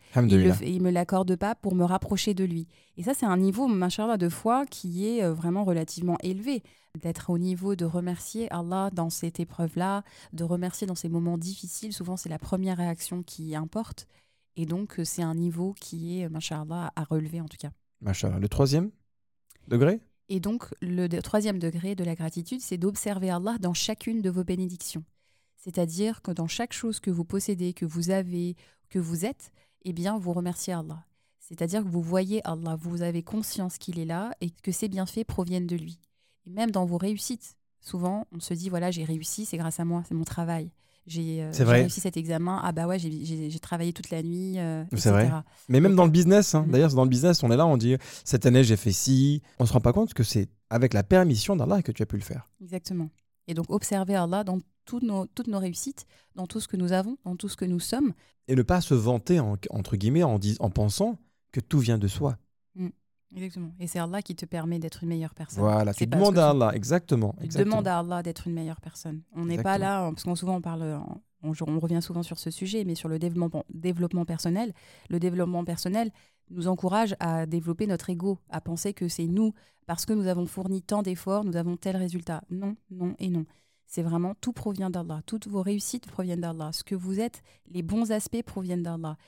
Il, 0.63 0.75
il 0.75 0.83
me 0.83 0.91
l'accorde 0.91 1.37
pas 1.37 1.55
pour 1.55 1.75
me 1.75 1.85
rapprocher 1.85 2.35
de 2.35 2.45
lui. 2.45 2.67
Et 2.97 3.03
ça, 3.03 3.15
c'est 3.15 3.27
un 3.27 3.37
niveau, 3.37 3.67
machallah, 3.69 4.17
de 4.17 4.29
foi 4.29 4.67
qui 4.67 5.07
est 5.07 5.23
euh, 5.23 5.33
vraiment 5.33 5.65
relativement 5.65 6.17
élevé. 6.23 6.63
D'être 7.01 7.31
au 7.31 7.39
niveau 7.39 7.75
de 7.75 7.87
remercier 7.87 8.53
Allah 8.53 8.91
dans 8.93 9.09
cette 9.09 9.41
épreuve-là, 9.41 10.05
de 10.35 10.45
remercier 10.45 10.87
dans 10.87 10.95
ces 10.95 11.09
moments 11.09 11.39
difficiles. 11.39 11.93
Souvent, 11.95 12.17
c'est 12.19 12.29
la 12.29 12.39
première 12.39 12.77
réaction 12.77 13.23
qui 13.23 13.57
importe. 13.57 14.07
Et 14.57 14.67
donc, 14.67 14.99
euh, 14.99 15.05
c'est 15.05 15.23
un 15.23 15.35
niveau 15.35 15.75
qui 15.81 16.21
est, 16.21 16.29
machallah, 16.29 16.93
à 16.95 17.05
relever 17.05 17.41
en 17.41 17.47
tout 17.49 17.57
cas. 17.59 17.71
Machallah. 18.03 18.39
Le 18.39 18.49
troisième 18.49 18.91
degré? 19.69 20.01
Et 20.29 20.41
donc, 20.41 20.65
le 20.81 21.09
troisième 21.21 21.59
degré 21.59 21.95
de 21.95 22.05
la 22.05 22.15
gratitude, 22.15 22.61
c'est 22.61 22.79
d'observer 22.79 23.31
Allah 23.31 23.57
dans 23.59 23.75
chacune 23.75 24.21
de 24.23 24.31
vos 24.31 24.45
bénédictions. 24.45 25.05
C'est-à-dire 25.63 26.23
que 26.23 26.33
dans 26.33 26.49
chaque 26.49 26.73
chose 26.73 26.99
que 26.99 27.11
vous 27.11 27.25
possédez, 27.25 27.73
que 27.73 27.85
vous 27.87 28.11
avez, 28.11 28.57
que 28.91 28.99
vous 28.99 29.25
êtes, 29.25 29.53
eh 29.85 29.93
bien, 29.93 30.19
vous 30.19 30.33
remerciez 30.33 30.73
Allah. 30.73 31.05
C'est-à-dire 31.39 31.85
que 31.85 31.89
vous 31.89 32.03
voyez 32.03 32.41
Allah, 32.45 32.77
vous 32.81 33.03
avez 33.03 33.23
conscience 33.23 33.79
qu'il 33.79 34.01
est 34.01 34.05
là 34.05 34.33
et 34.41 34.51
que 34.51 34.73
ses 34.73 34.89
bienfaits 34.89 35.25
proviennent 35.25 35.69
de 35.69 35.77
lui. 35.77 36.01
Et 36.47 36.51
même 36.51 36.73
dans 36.73 36.85
vos 36.85 36.99
réussites, 36.99 37.55
souvent, 37.81 38.27
on 38.33 38.41
se 38.41 38.55
dit, 38.55 38.71
voilà, 38.71 38.91
j'ai 38.91 39.05
réussi, 39.05 39.45
c'est 39.45 39.57
grâce 39.57 39.79
à 39.79 39.85
moi, 39.85 40.03
c'est 40.09 40.15
mon 40.15 40.25
travail. 40.25 40.73
J'ai 41.07 41.43
euh, 41.43 41.51
réussi 41.61 42.01
cet 42.01 42.17
examen, 42.17 42.61
ah 42.63 42.73
bah 42.73 42.87
ouais, 42.89 42.99
j'ai- 42.99 43.59
travaillé 43.61 43.93
toute 43.93 44.11
la 44.11 44.23
nuit, 44.23 44.59
euh, 44.59 44.85
etc. 44.93 45.11
vrai. 45.11 45.31
Mais 45.69 45.81
même 45.81 45.95
dans 45.95 46.05
le 46.05 46.11
business, 46.11 46.55
hein. 46.55 46.65
Mm. 46.67 46.71
d'ailleurs, 46.71 46.91
c'est 46.91 46.97
dans 46.97 47.05
le 47.05 47.11
business, 47.11 47.43
on 47.43 47.51
est 47.51 47.57
là, 47.57 47.67
on 47.67 47.77
dit 47.77 47.97
cette 48.25 48.47
année 48.47 48.63
j'ai 48.63 48.77
fait 48.77 48.93
ci. 48.93 49.43
On 49.59 49.67
se 49.67 49.73
rend 49.73 49.81
pas 49.81 49.93
compte 49.93 50.15
que 50.15 50.23
c'est 50.23 50.49
avec 50.71 50.95
la 50.95 51.03
permission 51.03 51.57
d'Allah 51.57 51.83
que 51.83 51.91
tu 51.93 52.03
as 52.03 52.07
pu 52.07 52.17
le 52.17 52.23
faire. 52.23 52.49
Exactement. 52.61 53.11
Et 53.49 53.55
donc, 53.55 53.67
observer 53.69 54.15
Allah 54.15 54.45
dans 54.45 54.59
toutes 54.85 55.03
nos, 55.03 55.27
toutes 55.27 55.49
nos 55.49 55.59
réussites, 55.59 56.07
dans 56.35 56.47
tout 56.47 56.61
ce 56.61 56.69
que 56.69 56.77
nous 56.77 56.93
avons, 56.93 57.17
dans 57.25 57.37
tout 57.37 57.49
ce 57.49 57.57
que 57.57 57.65
nous 57.65 57.81
sommes. 57.81 58.13
Et 58.49 58.55
ne 58.57 58.63
pas 58.63 58.81
se 58.81 58.95
vanter, 58.95 59.39
en- 59.41 59.57
entre 59.71 59.97
guillemets, 59.97 60.23
en, 60.25 60.39
dis- 60.39 60.57
en 60.61 60.71
pensant 60.71 61.19
que 61.53 61.61
tout 61.61 61.79
vient 61.79 61.99
de 61.99 62.09
soi. 62.09 62.37
Exactement. 63.35 63.73
Et 63.81 63.87
c'est 63.87 63.99
Allah 63.99 64.21
qui 64.21 64.35
te 64.35 64.45
permet 64.45 64.79
d'être 64.79 65.03
une 65.05 65.09
meilleure 65.09 65.35
personne. 65.35 65.61
Voilà, 65.63 65.95
tu 65.95 66.07
demandes 66.07 66.37
à 66.39 66.51
Allah, 66.51 66.71
exactement. 66.77 67.35
Demandes 67.65 67.89
à 67.89 67.99
Allah 68.01 68.23
d'être 68.23 68.47
une 68.47 68.53
meilleure 68.53 68.81
personne. 68.83 69.23
On 69.35 69.47
n'est 69.47 69.57
pas 69.63 69.79
là, 69.79 70.11
parce 70.11 70.25
qu'on 70.25 70.35
souvent 70.35 70.57
on 70.57 70.61
parle, 70.61 71.01
on 71.43 71.79
revient 71.79 72.01
souvent 72.03 72.23
sur 72.23 72.39
ce 72.39 72.51
sujet, 72.51 72.85
mais 72.85 72.95
sur 72.95 73.09
le 73.09 73.19
développement, 73.19 73.65
développement 73.73 74.27
personnel. 74.27 74.75
Le 75.09 75.19
développement 75.19 75.65
personnel 75.65 76.11
nous 76.51 76.69
encourage 76.69 77.17
à 77.21 77.47
développer 77.47 77.87
notre 77.87 78.11
ego, 78.11 78.39
à 78.51 78.61
penser 78.61 78.93
que 78.93 79.09
c'est 79.09 79.27
nous, 79.27 79.55
parce 79.87 80.05
que 80.05 80.13
nous 80.13 80.27
avons 80.27 80.45
fourni 80.45 80.83
tant 80.83 81.01
d'efforts, 81.03 81.45
nous 81.45 81.57
avons 81.57 81.79
tel 81.79 81.97
résultat. 81.97 82.43
Non, 82.51 82.77
non 82.91 83.15
et 83.19 83.31
non. 83.31 83.47
C'est 83.95 84.03
vraiment 84.03 84.35
tout 84.35 84.55
provient 84.55 84.89
d'Allah. 84.89 85.21
Toutes 85.27 85.47
vos 85.49 85.61
réussites 85.61 86.07
proviennent 86.07 86.41
d'Allah. 86.41 86.73
Ce 86.73 86.83
que 86.83 86.95
vous 86.95 87.21
êtes, 87.21 87.43
les 87.67 87.83
bons 87.83 88.11
aspects 88.11 88.43
proviennent 88.43 88.83
d'Allah. 88.83 89.19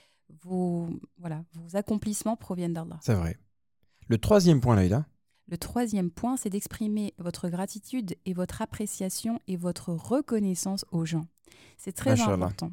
Vos, 0.43 0.89
voilà, 1.19 1.45
vos 1.53 1.77
accomplissements 1.77 2.35
proviennent 2.35 2.73
d'Allah. 2.73 2.99
C'est 3.03 3.13
vrai. 3.13 3.37
Le 4.09 4.17
troisième 4.17 4.63
point, 4.63 4.75
Laïla, 4.75 5.05
Le 5.49 5.59
troisième 5.59 6.11
point, 6.11 6.39
c'est 6.39 6.49
d'exprimer 6.49 7.13
votre 7.19 7.51
gratitude 7.51 8.17
et 8.25 8.33
votre 8.33 8.63
appréciation 8.63 9.39
et 9.49 9.59
votre 9.59 9.91
reconnaissance 9.93 10.87
aux 10.93 11.05
gens. 11.05 11.27
C'est 11.77 11.93
très 11.93 12.19
important. 12.23 12.71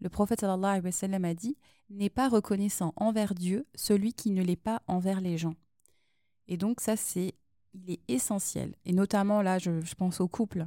Le 0.00 0.08
prophète 0.08 0.40
sallallahu 0.40 0.70
alayhi 0.70 0.84
wa 0.86 0.92
sallam 0.92 1.26
a 1.26 1.34
dit 1.34 1.58
N'est 1.90 2.08
pas 2.08 2.30
reconnaissant 2.30 2.94
envers 2.96 3.34
Dieu 3.34 3.66
celui 3.74 4.14
qui 4.14 4.30
ne 4.30 4.42
l'est 4.42 4.56
pas 4.56 4.80
envers 4.86 5.20
les 5.20 5.36
gens. 5.36 5.54
Et 6.48 6.56
donc, 6.56 6.80
ça, 6.80 6.96
c'est 6.96 7.34
il 7.74 7.90
est 7.90 8.00
essentiel. 8.08 8.74
Et 8.86 8.94
notamment, 8.94 9.42
là, 9.42 9.58
je, 9.58 9.82
je 9.82 9.94
pense 9.94 10.22
au 10.22 10.26
couple. 10.28 10.66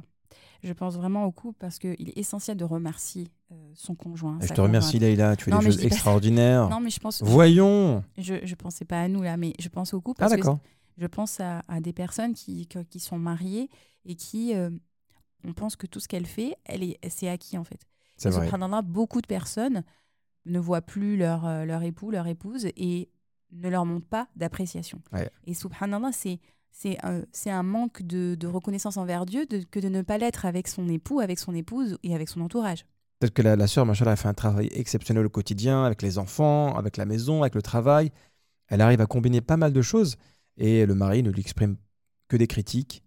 Je 0.62 0.72
pense 0.72 0.96
vraiment 0.96 1.24
au 1.24 1.32
couple 1.32 1.58
parce 1.58 1.78
qu'il 1.78 2.08
est 2.08 2.18
essentiel 2.18 2.56
de 2.56 2.64
remercier 2.64 3.28
euh, 3.52 3.54
son 3.74 3.94
conjoint. 3.94 4.38
je 4.40 4.52
te 4.52 4.60
remercie. 4.60 4.98
Laïla, 4.98 5.36
tu 5.36 5.44
fais 5.44 5.50
Non, 5.50 5.58
des 5.58 5.66
choses 5.66 5.84
extraordinaires. 5.84 6.68
Non, 6.68 6.80
mais 6.80 6.90
je 6.90 7.00
pense. 7.00 7.22
Voyons 7.22 8.02
Je 8.16 8.34
ne 8.34 8.54
pensais 8.54 8.84
pas 8.84 9.00
à 9.00 9.08
nous, 9.08 9.22
là, 9.22 9.36
mais 9.36 9.52
je 9.58 9.68
pense 9.68 9.94
au 9.94 10.00
couple 10.00 10.22
Ah, 10.24 10.28
parce 10.28 10.40
que 10.40 10.48
je 10.96 11.06
pense 11.06 11.40
à, 11.40 11.62
à 11.68 11.80
des 11.80 11.92
personnes 11.92 12.34
qui, 12.34 12.68
qui 12.88 13.00
sont 13.00 13.18
mariées 13.18 13.68
et 14.04 14.14
qui, 14.14 14.54
euh, 14.54 14.70
on 15.44 15.52
pense 15.52 15.76
que 15.76 15.86
tout 15.86 16.00
ce 16.00 16.08
qu'elle 16.08 16.26
fait, 16.26 16.56
elle 16.64 16.82
est, 16.82 16.98
c'est 17.08 17.28
acquis 17.28 17.58
en 17.58 17.64
fait. 17.64 17.80
C'est 18.16 18.30
vrai. 18.30 18.48
beaucoup 18.84 19.20
de 19.20 19.26
personnes 19.26 19.82
ne 20.46 20.58
voient 20.58 20.82
plus 20.82 21.16
leur, 21.16 21.46
euh, 21.46 21.64
leur 21.64 21.82
époux, 21.82 22.10
leur 22.10 22.26
épouse 22.26 22.66
et 22.76 23.10
ne 23.52 23.68
leur 23.68 23.86
montrent 23.86 24.06
pas 24.08 24.28
d'appréciation. 24.36 25.00
Ouais. 25.12 25.30
Et 25.46 25.54
subhanallah, 25.54 26.12
c'est, 26.12 26.38
c'est, 26.74 26.98
un, 27.50 27.62
manque 27.62 28.02
de, 28.02 28.34
de 28.34 28.46
reconnaissance 28.46 28.96
envers 28.96 29.26
Dieu 29.26 29.46
de- 29.46 29.62
que 29.70 29.78
de 29.78 29.88
ne 29.88 30.02
pas 30.02 30.18
l'être 30.18 30.44
avec 30.44 30.66
son 30.68 30.88
époux, 30.88 31.20
avec 31.20 31.38
son 31.38 31.54
épouse 31.54 31.96
et 32.02 32.14
avec 32.14 32.28
son 32.28 32.40
entourage. 32.40 32.84
Peut-être 33.20 33.32
que 33.32 33.42
la, 33.42 33.54
la 33.56 33.66
sœur, 33.68 33.86
machallah, 33.86 34.10
a 34.12 34.16
fait 34.16 34.28
un 34.28 34.34
travail 34.34 34.68
exceptionnel 34.72 35.24
au 35.24 35.30
quotidien, 35.30 35.84
avec 35.84 36.02
les 36.02 36.18
enfants, 36.18 36.74
avec 36.76 36.96
la 36.96 37.06
maison, 37.06 37.42
avec 37.42 37.54
le 37.54 37.62
travail. 37.62 38.10
Elle 38.68 38.80
arrive 38.80 39.00
à 39.00 39.06
combiner 39.06 39.40
pas 39.40 39.56
mal 39.56 39.72
de 39.72 39.82
choses 39.82 40.16
et 40.56 40.84
le 40.84 40.94
mari 40.94 41.22
ne 41.22 41.30
lui 41.30 41.40
exprime 41.40 41.76
que 42.28 42.36
des 42.36 42.48
critiques. 42.48 43.02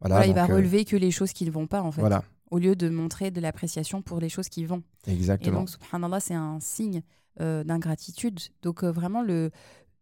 Voilà, 0.00 0.16
Voilà, 0.16 0.26
il 0.28 0.34
va 0.34 0.44
euh, 0.52 0.56
relever 0.56 0.84
que 0.84 0.96
les 0.96 1.12
choses 1.12 1.32
qui 1.32 1.44
ne 1.46 1.50
vont 1.52 1.68
pas 1.68 1.80
en 1.80 1.92
fait, 1.92 2.00
Voilà, 2.00 2.24
au 2.50 2.58
lieu 2.58 2.74
de 2.74 2.88
montrer 2.88 3.30
de 3.30 3.40
l'appréciation 3.40 4.02
pour 4.02 4.18
les 4.18 4.28
choses 4.28 4.48
qui 4.48 4.64
vont. 4.66 4.82
Et 5.06 5.12
exactement. 5.12 5.60
donc, 5.60 5.70
subhanallah, 5.70 6.18
c'est 6.20 6.34
un 6.34 6.58
signe 6.60 7.02
euh, 7.40 7.62
d'ingratitude. 7.62 8.40
Donc, 8.62 8.82
euh, 8.82 8.90
vraiment, 8.90 9.22
le, 9.22 9.50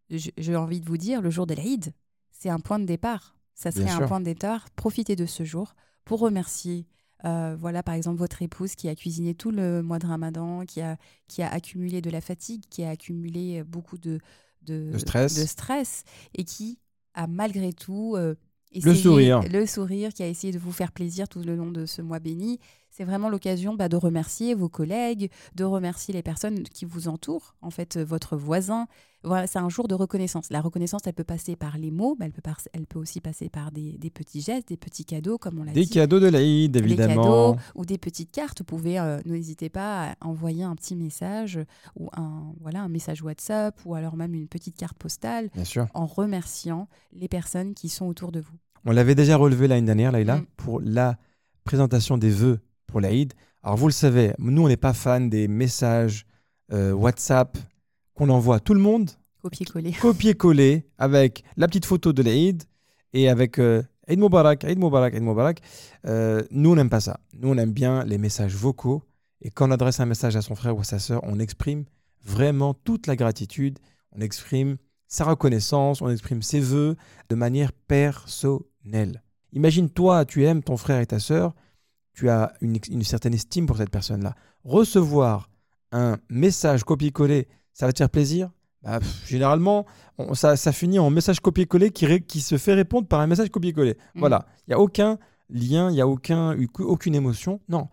j'ai 0.09 0.55
envie 0.55 0.81
de 0.81 0.85
vous 0.87 0.97
dire, 0.97 1.21
le 1.21 1.29
jour 1.29 1.45
de 1.45 1.53
l'Aïd, 1.53 1.93
c'est 2.41 2.49
un 2.49 2.59
point 2.59 2.79
de 2.79 2.85
départ. 2.85 3.35
Ça 3.53 3.69
Bien 3.69 3.81
serait 3.83 3.91
un 3.93 3.97
sûr. 3.97 4.07
point 4.07 4.19
de 4.19 4.25
départ. 4.25 4.69
Profitez 4.71 5.15
de 5.15 5.27
ce 5.27 5.43
jour 5.43 5.75
pour 6.05 6.19
remercier, 6.21 6.87
euh, 7.25 7.55
voilà, 7.59 7.83
par 7.83 7.93
exemple, 7.93 8.17
votre 8.17 8.41
épouse 8.41 8.73
qui 8.75 8.89
a 8.89 8.95
cuisiné 8.95 9.35
tout 9.35 9.51
le 9.51 9.83
mois 9.83 9.99
de 9.99 10.07
Ramadan, 10.07 10.65
qui 10.65 10.81
a, 10.81 10.97
qui 11.27 11.43
a 11.43 11.49
accumulé 11.51 12.01
de 12.01 12.09
la 12.09 12.21
fatigue, 12.21 12.63
qui 12.71 12.83
a 12.83 12.89
accumulé 12.89 13.59
euh, 13.59 13.63
beaucoup 13.63 13.99
de, 13.99 14.19
de, 14.63 14.89
De 14.91 14.97
stress. 14.97 15.35
de 15.39 15.45
stress 15.45 16.03
et 16.33 16.43
qui 16.43 16.79
a 17.13 17.27
malgré 17.27 17.73
tout 17.73 18.15
euh, 18.17 18.33
Le 18.73 18.79
essayé- 18.79 19.03
sourire. 19.03 19.41
le 19.43 19.65
sourire, 19.67 20.11
qui 20.11 20.23
a 20.23 20.27
essayé 20.27 20.51
de 20.51 20.57
vous 20.59 20.71
faire 20.71 20.91
plaisir 20.91 21.29
tout 21.29 21.41
le 21.41 21.55
long 21.55 21.69
de 21.71 21.85
ce 21.85 22.01
mois 22.01 22.19
béni. 22.19 22.57
C'est 22.89 23.03
vraiment 23.03 23.29
l'occasion 23.29 23.75
bah, 23.75 23.87
de 23.89 23.97
remercier 23.97 24.55
vos 24.55 24.69
collègues, 24.69 25.29
de 25.53 25.63
remercier 25.63 26.13
les 26.15 26.23
personnes 26.23 26.63
qui 26.63 26.85
vous 26.85 27.07
entourent, 27.07 27.55
en 27.61 27.69
fait, 27.69 27.97
votre 27.99 28.35
voisin. 28.35 28.87
Voilà, 29.23 29.45
c'est 29.45 29.59
un 29.59 29.69
jour 29.69 29.87
de 29.87 29.93
reconnaissance. 29.93 30.49
La 30.49 30.61
reconnaissance, 30.61 31.01
elle 31.05 31.13
peut 31.13 31.23
passer 31.23 31.55
par 31.55 31.77
les 31.77 31.91
mots, 31.91 32.15
mais 32.19 32.25
elle 32.25 32.31
peut, 32.31 32.41
par- 32.41 32.59
elle 32.73 32.87
peut 32.87 32.97
aussi 32.97 33.21
passer 33.21 33.49
par 33.49 33.71
des, 33.71 33.97
des 33.99 34.09
petits 34.09 34.41
gestes, 34.41 34.69
des 34.69 34.77
petits 34.77 35.05
cadeaux, 35.05 35.37
comme 35.37 35.59
on 35.59 35.63
l'a 35.63 35.73
Des 35.73 35.83
dit. 35.83 35.89
cadeaux 35.91 36.19
de 36.19 36.27
l'Aïd, 36.27 36.71
Des 36.71 36.79
évidemment. 36.79 37.53
cadeaux 37.53 37.59
ou 37.75 37.85
des 37.85 37.97
petites 37.99 38.31
cartes. 38.31 38.59
Vous 38.59 38.65
pouvez, 38.65 38.99
euh, 38.99 39.19
n'hésitez 39.25 39.69
pas 39.69 40.11
à 40.11 40.15
envoyer 40.27 40.63
un 40.63 40.75
petit 40.75 40.95
message 40.95 41.59
ou 41.95 42.09
un, 42.17 42.51
voilà, 42.61 42.81
un 42.81 42.89
message 42.89 43.21
WhatsApp 43.21 43.79
ou 43.85 43.93
alors 43.93 44.15
même 44.15 44.33
une 44.33 44.47
petite 44.47 44.75
carte 44.75 44.97
postale 44.97 45.49
Bien 45.53 45.65
sûr. 45.65 45.87
en 45.93 46.07
remerciant 46.07 46.87
les 47.13 47.27
personnes 47.27 47.73
qui 47.75 47.89
sont 47.89 48.07
autour 48.07 48.31
de 48.31 48.39
vous. 48.39 48.53
On 48.85 48.91
l'avait 48.91 49.13
déjà 49.15 49.37
relevé 49.37 49.67
l'année 49.67 49.85
dernière, 49.85 50.11
Laïla, 50.11 50.37
Mm. 50.37 50.45
pour 50.57 50.81
la 50.81 51.17
présentation 51.63 52.17
des 52.17 52.31
vœux 52.31 52.59
pour 52.87 52.99
l'Aïd. 53.01 53.33
Alors 53.61 53.77
vous 53.77 53.85
le 53.87 53.93
savez, 53.93 54.33
nous 54.39 54.63
on 54.63 54.67
n'est 54.67 54.77
pas 54.77 54.93
fan 54.93 55.29
des 55.29 55.47
messages 55.47 56.25
euh, 56.73 56.91
WhatsApp 56.91 57.55
qu'on 58.21 58.29
envoie 58.29 58.57
à 58.57 58.59
tout 58.59 58.75
le 58.75 58.79
monde, 58.79 59.09
Copier-coller. 59.41 59.93
copier-coller 59.93 60.85
avec 60.99 61.43
la 61.57 61.67
petite 61.67 61.87
photo 61.87 62.13
de 62.13 62.21
l'Aïd 62.21 62.61
et 63.13 63.27
avec 63.27 63.57
euh, 63.57 63.81
Eid 64.07 64.19
Mubarak, 64.19 64.63
Eid 64.63 64.77
Mubarak, 64.77 65.15
Eid 65.15 65.23
Mubarak. 65.23 65.59
Euh, 66.05 66.43
nous 66.51 66.69
on 66.71 66.75
n'aime 66.75 66.91
pas 66.91 66.99
ça. 66.99 67.19
Nous 67.33 67.49
on 67.49 67.57
aime 67.57 67.71
bien 67.71 68.03
les 68.03 68.19
messages 68.19 68.53
vocaux 68.53 69.01
et 69.41 69.49
quand 69.49 69.69
on 69.69 69.71
adresse 69.71 69.99
un 69.99 70.05
message 70.05 70.35
à 70.35 70.43
son 70.43 70.53
frère 70.53 70.77
ou 70.77 70.81
à 70.81 70.83
sa 70.83 70.99
sœur, 70.99 71.21
on 71.23 71.39
exprime 71.39 71.85
vraiment 72.23 72.75
toute 72.75 73.07
la 73.07 73.15
gratitude, 73.15 73.79
on 74.11 74.21
exprime 74.21 74.77
sa 75.07 75.25
reconnaissance, 75.25 76.03
on 76.03 76.09
exprime 76.11 76.43
ses 76.43 76.59
voeux 76.59 76.97
de 77.29 77.35
manière 77.35 77.73
personnelle. 77.73 79.23
Imagine 79.51 79.89
toi, 79.89 80.25
tu 80.25 80.45
aimes 80.45 80.61
ton 80.61 80.77
frère 80.77 80.99
et 80.99 81.07
ta 81.07 81.17
sœur, 81.17 81.55
tu 82.13 82.29
as 82.29 82.53
une, 82.61 82.77
une 82.91 83.03
certaine 83.03 83.33
estime 83.33 83.65
pour 83.65 83.77
cette 83.77 83.89
personne-là. 83.89 84.35
Recevoir 84.63 85.49
un 85.91 86.19
message 86.29 86.83
copier-coller, 86.83 87.47
ça 87.73 87.85
va 87.85 87.93
te 87.93 87.97
faire 87.97 88.09
plaisir? 88.09 88.51
Bah, 88.81 88.99
pff, 88.99 89.27
Généralement, 89.27 89.85
on- 90.17 90.33
ça, 90.33 90.55
ça 90.55 90.71
finit 90.71 90.97
en 90.99 91.09
message 91.09 91.39
copier-coller 91.39 91.91
qui, 91.91 92.05
ré- 92.05 92.21
qui 92.21 92.41
se 92.41 92.57
fait 92.57 92.73
répondre 92.73 93.07
par 93.07 93.19
un 93.19 93.27
message 93.27 93.49
copier-coller. 93.49 93.95
Mhm. 94.15 94.19
Voilà, 94.19 94.45
il 94.67 94.71
n'y 94.71 94.73
a 94.73 94.79
aucun 94.79 95.19
lien, 95.49 95.89
il 95.89 95.93
n'y 95.93 96.01
a 96.01 96.07
aucun, 96.07 96.57
aucune 96.79 97.13
émotion. 97.15 97.59
Non, 97.69 97.89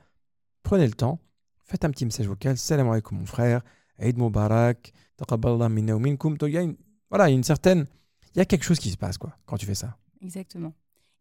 prenez 0.63 0.87
le 0.87 0.95
temps, 0.95 1.19
faites 1.65 1.85
un 1.85 1.91
petit 1.91 2.05
message 2.07 2.27
vocal, 2.27 2.57
salam 2.57 2.89
alaikum 2.89 3.19
mon 3.19 3.27
frère, 3.27 3.63
Eid 3.99 4.17
Mubarak, 4.17 4.93
taqabbalallah 5.17 5.69
minna 5.69 5.99
minkum. 5.99 6.37
Il 6.43 6.49
y 6.51 6.57
a 6.59 6.63
une, 6.63 6.77
voilà, 7.11 7.29
il 7.29 7.33
y 7.33 7.35
a 7.35 7.37
une 7.37 7.45
certaine, 7.45 7.87
il 8.35 8.39
y 8.39 8.41
a 8.41 8.45
quelque 8.45 8.65
chose 8.65 8.79
qui 8.79 8.91
se 8.91 8.97
passe 8.97 9.19
quoi 9.19 9.37
quand 9.45 9.57
tu 9.59 9.67
fais 9.67 9.75
ça. 9.75 9.97
Exactement. 10.23 10.73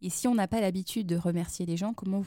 Et 0.01 0.09
si 0.09 0.27
on 0.27 0.35
n'a 0.35 0.47
pas 0.47 0.61
l'habitude 0.61 1.07
de 1.07 1.15
remercier 1.17 1.65
les 1.65 1.75
gens, 1.75 1.93
comment 1.93 2.23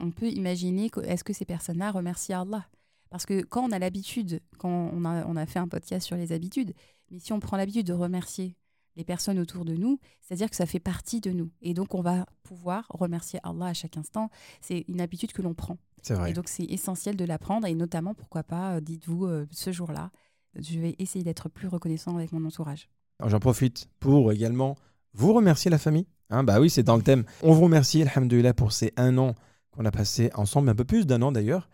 on 0.00 0.10
peut 0.10 0.28
imaginer 0.28 0.90
est-ce 1.04 1.24
que 1.24 1.32
ces 1.32 1.44
personnes-là 1.44 1.90
remercient 1.90 2.40
Allah? 2.40 2.64
Parce 3.10 3.26
que 3.26 3.42
quand 3.42 3.62
on 3.62 3.72
a 3.72 3.78
l'habitude, 3.78 4.40
quand 4.58 4.90
on 4.92 5.04
a, 5.04 5.24
on 5.26 5.36
a 5.36 5.46
fait 5.46 5.58
un 5.58 5.68
podcast 5.68 6.06
sur 6.06 6.16
les 6.16 6.32
habitudes, 6.32 6.74
mais 7.10 7.18
si 7.18 7.32
on 7.32 7.40
prend 7.40 7.56
l'habitude 7.56 7.86
de 7.86 7.92
remercier 7.92 8.56
les 8.96 9.04
personnes 9.04 9.38
autour 9.38 9.64
de 9.64 9.74
nous, 9.74 10.00
c'est-à-dire 10.20 10.50
que 10.50 10.56
ça 10.56 10.66
fait 10.66 10.80
partie 10.80 11.20
de 11.20 11.30
nous. 11.30 11.50
Et 11.62 11.72
donc 11.72 11.94
on 11.94 12.02
va 12.02 12.26
pouvoir 12.42 12.86
remercier 12.90 13.38
Allah 13.44 13.66
à 13.66 13.74
chaque 13.74 13.96
instant. 13.96 14.28
C'est 14.60 14.84
une 14.88 15.00
habitude 15.00 15.32
que 15.32 15.40
l'on 15.40 15.54
prend. 15.54 15.78
C'est 16.02 16.14
vrai. 16.14 16.30
Et 16.30 16.34
donc 16.34 16.48
c'est 16.48 16.64
essentiel 16.64 17.16
de 17.16 17.24
l'apprendre. 17.24 17.66
Et 17.66 17.74
notamment, 17.74 18.14
pourquoi 18.14 18.42
pas, 18.42 18.74
euh, 18.74 18.80
dites-vous 18.80 19.26
euh, 19.26 19.46
ce 19.52 19.70
jour-là, 19.70 20.10
je 20.56 20.80
vais 20.80 20.96
essayer 20.98 21.24
d'être 21.24 21.48
plus 21.48 21.68
reconnaissant 21.68 22.16
avec 22.16 22.32
mon 22.32 22.44
entourage. 22.44 22.88
Alors, 23.20 23.30
J'en 23.30 23.40
profite 23.40 23.88
pour 24.00 24.32
également 24.32 24.76
vous 25.14 25.32
remercier 25.32 25.70
la 25.70 25.78
famille. 25.78 26.06
Hein, 26.30 26.42
bah 26.42 26.60
oui, 26.60 26.68
c'est 26.68 26.82
dans 26.82 26.96
le 26.96 27.02
thème. 27.02 27.24
On 27.42 27.54
vous 27.54 27.64
remercie, 27.64 28.02
alhamdoulilah, 28.02 28.52
pour 28.52 28.72
ces 28.72 28.92
un 28.96 29.16
an 29.16 29.34
qu'on 29.70 29.84
a 29.84 29.90
passé 29.90 30.30
ensemble, 30.34 30.68
un 30.68 30.74
peu 30.74 30.84
plus 30.84 31.06
d'un 31.06 31.22
an 31.22 31.32
d'ailleurs. 31.32 31.68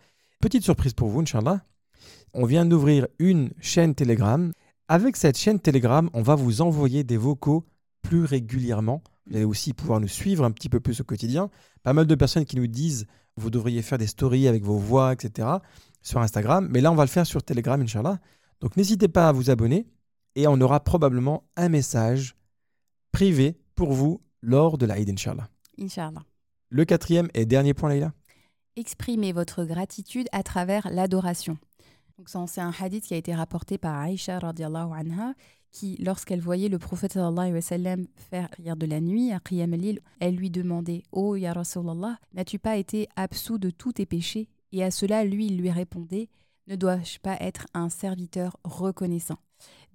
Petite 0.45 0.63
surprise 0.63 0.93
pour 0.93 1.09
vous, 1.09 1.21
Inch'Allah. 1.21 1.65
On 2.35 2.45
vient 2.45 2.67
d'ouvrir 2.67 3.07
une 3.17 3.49
chaîne 3.59 3.95
Telegram. 3.95 4.53
Avec 4.87 5.15
cette 5.15 5.39
chaîne 5.39 5.59
Telegram, 5.59 6.07
on 6.13 6.21
va 6.21 6.35
vous 6.35 6.61
envoyer 6.61 7.03
des 7.03 7.17
vocaux 7.17 7.65
plus 8.03 8.25
régulièrement. 8.25 9.01
Vous 9.25 9.37
allez 9.37 9.45
aussi 9.45 9.73
pouvoir 9.73 9.99
nous 9.99 10.07
suivre 10.07 10.45
un 10.45 10.51
petit 10.51 10.69
peu 10.69 10.79
plus 10.79 11.01
au 11.01 11.03
quotidien. 11.03 11.49
Pas 11.81 11.93
mal 11.93 12.05
de 12.05 12.13
personnes 12.13 12.45
qui 12.45 12.57
nous 12.57 12.67
disent 12.67 13.07
vous 13.37 13.49
devriez 13.49 13.81
faire 13.81 13.97
des 13.97 14.05
stories 14.05 14.47
avec 14.47 14.63
vos 14.63 14.77
voix, 14.77 15.13
etc. 15.13 15.47
sur 16.03 16.19
Instagram. 16.19 16.67
Mais 16.69 16.79
là, 16.79 16.91
on 16.91 16.95
va 16.95 17.05
le 17.05 17.09
faire 17.09 17.25
sur 17.25 17.41
Telegram, 17.41 17.81
Inch'Allah. 17.81 18.19
Donc 18.61 18.77
n'hésitez 18.77 19.07
pas 19.07 19.27
à 19.27 19.31
vous 19.31 19.49
abonner 19.49 19.87
et 20.35 20.45
on 20.45 20.61
aura 20.61 20.79
probablement 20.79 21.49
un 21.57 21.69
message 21.69 22.35
privé 23.11 23.57
pour 23.73 23.93
vous 23.93 24.21
lors 24.43 24.77
de 24.77 24.85
l'Aïd, 24.85 25.09
Inch'Allah. 25.09 25.49
Inch'Allah. 25.79 26.21
Le 26.69 26.85
quatrième 26.85 27.29
et 27.33 27.47
dernier 27.47 27.73
point, 27.73 27.89
Laïla. 27.89 28.13
Exprimer 28.75 29.31
votre 29.31 29.63
gratitude 29.63 30.27
à 30.31 30.43
travers 30.43 30.89
l'adoration. 30.89 31.57
C'est 32.25 32.61
un 32.61 32.71
hadith 32.79 33.05
qui 33.05 33.13
a 33.13 33.17
été 33.17 33.35
rapporté 33.35 33.77
par 33.77 33.95
Aïcha 33.99 34.37
anha, 34.37 35.33
qui, 35.71 35.97
lorsqu'elle 35.97 36.39
voyait 36.39 36.69
le 36.69 36.79
prophète 36.79 37.13
sallallahu 37.13 37.59
alayhi 37.59 37.97
wa 37.97 38.05
faire 38.15 38.49
prière 38.49 38.77
de 38.77 38.85
la 38.85 39.01
nuit 39.01 39.33
à 39.33 39.39
Qiyam 39.39 39.73
al-Lil, 39.73 39.99
elle 40.21 40.35
lui 40.35 40.49
demandait 40.49 41.03
«Oh 41.11 41.35
ya 41.35 41.51
Rasulallah, 41.51 42.17
n'as-tu 42.33 42.59
pas 42.59 42.77
été 42.77 43.09
absous 43.17 43.57
de 43.57 43.69
tous 43.69 43.93
tes 43.93 44.05
péchés?» 44.05 44.47
Et 44.71 44.83
à 44.83 44.91
cela, 44.91 45.25
lui, 45.25 45.47
il 45.47 45.57
lui 45.57 45.71
répondait 45.71 46.29
«Ne 46.67 46.77
dois-je 46.77 47.19
pas 47.19 47.35
être 47.41 47.67
un 47.73 47.89
serviteur 47.89 48.57
reconnaissant?» 48.63 49.39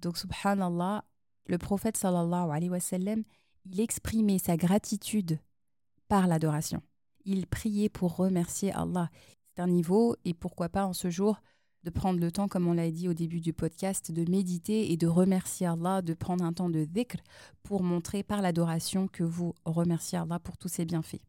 Donc 0.01 0.17
subhanallah, 0.17 1.03
le 1.47 1.57
prophète 1.57 1.97
sallallahu 1.97 2.51
alayhi 2.51 2.69
wa 2.69 2.79
il 3.65 3.79
exprimait 3.79 4.39
sa 4.39 4.57
gratitude 4.57 5.39
par 6.07 6.27
l'adoration 6.27 6.81
il 7.25 7.47
priait 7.47 7.89
pour 7.89 8.15
remercier 8.15 8.71
Allah. 8.73 9.09
C'est 9.55 9.61
un 9.61 9.67
niveau, 9.67 10.15
et 10.25 10.33
pourquoi 10.33 10.69
pas 10.69 10.85
en 10.85 10.93
ce 10.93 11.09
jour, 11.09 11.41
de 11.83 11.89
prendre 11.89 12.19
le 12.19 12.31
temps, 12.31 12.47
comme 12.47 12.67
on 12.67 12.73
l'a 12.73 12.91
dit 12.91 13.09
au 13.09 13.13
début 13.13 13.41
du 13.41 13.53
podcast, 13.53 14.11
de 14.11 14.29
méditer 14.29 14.91
et 14.91 14.97
de 14.97 15.07
remercier 15.07 15.67
Allah, 15.67 16.01
de 16.01 16.13
prendre 16.13 16.43
un 16.43 16.53
temps 16.53 16.69
de 16.69 16.85
dhikr 16.85 17.17
pour 17.63 17.83
montrer 17.83 18.23
par 18.23 18.41
l'adoration 18.41 19.07
que 19.07 19.23
vous 19.23 19.55
remerciez 19.65 20.17
Allah 20.17 20.39
pour 20.39 20.57
tous 20.57 20.67
ses 20.67 20.85
bienfaits. 20.85 21.21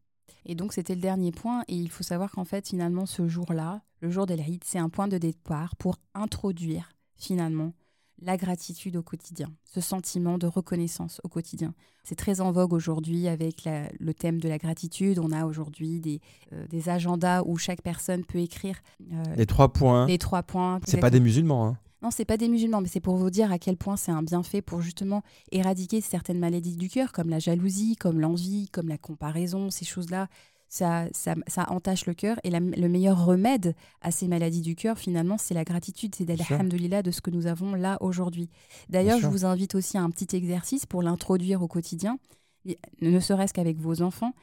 Et 0.45 0.55
donc 0.55 0.73
c'était 0.73 0.95
le 0.95 1.01
dernier 1.01 1.31
point, 1.31 1.63
et 1.67 1.75
il 1.75 1.89
faut 1.89 2.03
savoir 2.03 2.31
qu'en 2.31 2.45
fait 2.45 2.67
finalement 2.67 3.05
ce 3.05 3.27
jour-là, 3.27 3.81
le 4.01 4.09
jour 4.09 4.25
de 4.25 4.33
l'Aïd, 4.33 4.63
c'est 4.63 4.79
un 4.79 4.89
point 4.89 5.07
de 5.07 5.17
départ 5.17 5.75
pour 5.77 5.97
introduire 6.13 6.89
finalement 7.15 7.73
la 8.21 8.37
gratitude 8.37 8.95
au 8.95 9.03
quotidien, 9.03 9.51
ce 9.73 9.81
sentiment 9.81 10.37
de 10.37 10.47
reconnaissance 10.47 11.19
au 11.23 11.27
quotidien. 11.29 11.73
C'est 12.03 12.15
très 12.15 12.41
en 12.41 12.51
vogue 12.51 12.73
aujourd'hui 12.73 13.27
avec 13.27 13.63
la- 13.63 13.89
le 13.99 14.13
thème 14.13 14.39
de 14.39 14.47
la 14.47 14.57
gratitude. 14.57 15.19
On 15.19 15.31
a 15.31 15.45
aujourd'hui 15.45 15.99
des, 15.99 16.21
euh, 16.53 16.65
des 16.67 16.89
agendas 16.89 17.43
où 17.45 17.57
chaque 17.57 17.81
personne 17.81 18.23
peut 18.25 18.39
écrire 18.39 18.75
euh, 19.11 19.23
Les 19.35 19.45
trois 19.45 19.71
points. 19.73 20.05
les 20.07 20.17
trois 20.17 20.43
points. 20.43 20.79
C'est 20.85 20.99
pas 20.99 21.09
des 21.09 21.19
musulmans. 21.19 21.65
Hein. 21.67 21.77
Non, 22.01 22.11
c'est 22.11 22.25
pas 22.25 22.35
des 22.35 22.49
musulmans, 22.49 22.81
mais 22.81 22.89
c'est 22.89 22.99
pour 22.99 23.15
vous 23.15 23.29
dire 23.29 23.49
à 23.53 23.57
quel 23.57 23.77
point 23.77 23.95
c'est 23.95 24.11
un 24.11 24.23
bienfait 24.23 24.61
pour 24.61 24.81
justement 24.81 25.21
éradiquer 25.53 26.01
certaines 26.01 26.39
maladies 26.39 26.75
du 26.75 26.89
cœur, 26.89 27.13
comme 27.13 27.29
la 27.29 27.39
jalousie, 27.39 27.95
comme 27.95 28.19
l'envie, 28.19 28.67
comme 28.67 28.89
la 28.89 28.97
comparaison, 28.97 29.69
ces 29.71 29.85
choses-là. 29.85 30.27
Ça, 30.75 31.05
ça, 31.11 31.35
ça 31.45 31.71
entache 31.71 32.07
le 32.07 32.15
cœur. 32.15 32.39
Et 32.43 32.49
la- 32.49 32.59
le 32.59 32.89
meilleur 32.89 33.23
remède 33.23 33.75
à 34.01 34.09
ces 34.09 34.27
maladies 34.27 34.61
du 34.61 34.73
cœur, 34.75 34.97
finalement, 34.97 35.37
c'est 35.37 35.53
la 35.53 35.63
gratitude. 35.63 36.15
C'est 36.15 36.25
d'alhamdulillah 36.25 37.03
de 37.03 37.11
ce 37.11 37.21
que 37.21 37.29
nous 37.29 37.45
avons 37.45 37.75
là 37.75 37.99
aujourd'hui. 38.01 38.49
D'ailleurs, 38.89 39.19
je 39.19 39.27
vous 39.27 39.45
invite 39.45 39.75
aussi 39.75 39.99
à 39.99 40.01
un 40.01 40.09
petit 40.09 40.35
exercice 40.35 40.87
pour 40.87 41.03
l'introduire 41.03 41.61
au 41.61 41.67
quotidien, 41.67 42.17
ne 43.01 43.19
serait-ce 43.19 43.53
qu'avec 43.53 43.77
vos 43.77 44.01
enfants. 44.01 44.33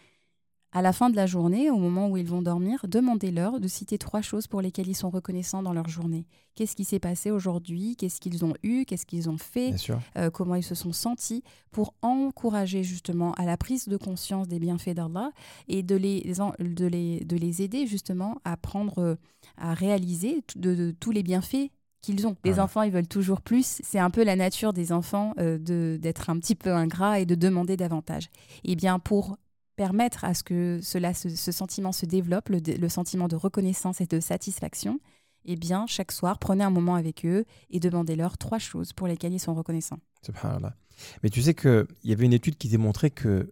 À 0.72 0.83
la 0.83 0.92
fin 0.92 1.11
de 1.11 1.16
la 1.16 1.26
journée, 1.26 1.68
au 1.68 1.78
moment 1.78 2.09
où 2.09 2.16
ils 2.16 2.28
vont 2.28 2.42
dormir, 2.42 2.78
demandez-leur 2.87 3.59
de 3.59 3.66
citer 3.66 3.98
trois 3.98 4.22
choses 4.22 4.46
pour 4.46 4.61
lesquelles 4.61 4.87
ils 4.87 4.94
sont 4.94 5.11
reconnaissants 5.11 5.64
dans 5.64 5.72
leur 5.72 5.88
journée. 5.88 6.26
Qu'est-ce 6.54 6.76
qui 6.76 6.85
s'est 6.85 7.00
passé 7.00 7.33
aujourd'hui? 7.33 7.96
Qu'est-ce 7.96 8.20
qu'ils 8.20 8.44
ont 8.44 8.54
eu? 8.62 8.85
Qu'est-ce 8.85 9.04
qu'ils 9.04 9.28
ont 9.28 9.37
fait? 9.37 9.74
Euh, 10.16 10.30
Comment 10.30 10.54
ils 10.54 10.62
se 10.62 10.76
sont 10.76 10.92
sentis 10.92 11.42
Pour 11.72 11.94
encourager 12.02 12.85
justement 12.85 13.33
à 13.35 13.46
la 13.46 13.56
prise 13.56 13.88
de 13.88 13.96
conscience 13.96 14.46
des 14.46 14.61
bienfaits 14.61 14.90
d'Allah 14.94 15.33
et 15.66 15.83
de 15.83 15.96
les, 15.96 16.20
de, 16.61 16.87
les, 16.87 17.24
de 17.24 17.37
les 17.37 17.62
aider 17.62 17.88
justement 17.88 18.37
à 18.44 18.56
prendre, 18.56 18.98
euh, 18.98 19.16
à 19.56 19.74
réaliser 19.74 20.44
de, 20.54 20.76
de 20.76 20.90
tous 20.92 21.11
les 21.11 21.24
bienfaits 21.24 21.70
qu'ils 22.00 22.28
ont. 22.28 22.37
Les 22.44 22.50
Voilà. 22.52 22.64
enfants, 22.64 22.83
ils 22.83 22.92
veulent 22.92 23.09
toujours 23.09 23.40
plus. 23.40 23.80
C'est 23.83 23.98
un 23.98 24.11
peu 24.11 24.22
la 24.22 24.37
nature 24.37 24.72
des 24.72 24.92
enfants 24.92 25.35
euh, 25.38 25.59
de 25.59 25.98
d'être 26.00 26.30
un 26.30 26.38
petit 26.38 26.54
peu 26.54 26.72
ingrats 26.72 27.18
et 27.18 27.26
de 27.26 27.35
demander 27.35 27.76
davantage. 27.76 28.30
Et 28.62 28.76
bien 28.76 29.00
pour 29.00 29.37
permettre 29.80 30.26
à 30.26 30.34
ce 30.34 30.42
que 30.42 30.78
cela, 30.82 31.14
ce, 31.14 31.30
ce 31.30 31.52
sentiment 31.52 31.90
se 31.90 32.04
développe, 32.04 32.50
le, 32.50 32.88
sentiment 32.90 33.28
de 33.28 33.36
reconnaissance 33.36 34.02
et 34.02 34.06
de 34.06 34.20
satisfaction, 34.20 35.00
eh 35.46 35.56
bien, 35.56 35.86
chaque 35.86 36.12
soir, 36.12 36.38
prenez 36.38 36.62
un 36.62 36.68
moment 36.68 36.96
avec 36.96 37.24
eux 37.24 37.46
et 37.70 37.80
demandez-leur 37.80 38.36
trois 38.36 38.58
choses 38.58 38.92
pour 38.92 39.06
lesquelles 39.06 39.32
ils 39.32 39.40
sont 39.40 39.54
reconnaissants. 39.54 39.98
Subhanallah. 40.22 40.76
Mais 41.22 41.30
tu 41.30 41.40
sais 41.40 41.54
qu'il 41.54 41.86
y 42.04 42.12
avait 42.12 42.26
une 42.26 42.34
étude 42.34 42.58
qui 42.58 42.68
démontrait 42.68 43.08
que 43.08 43.50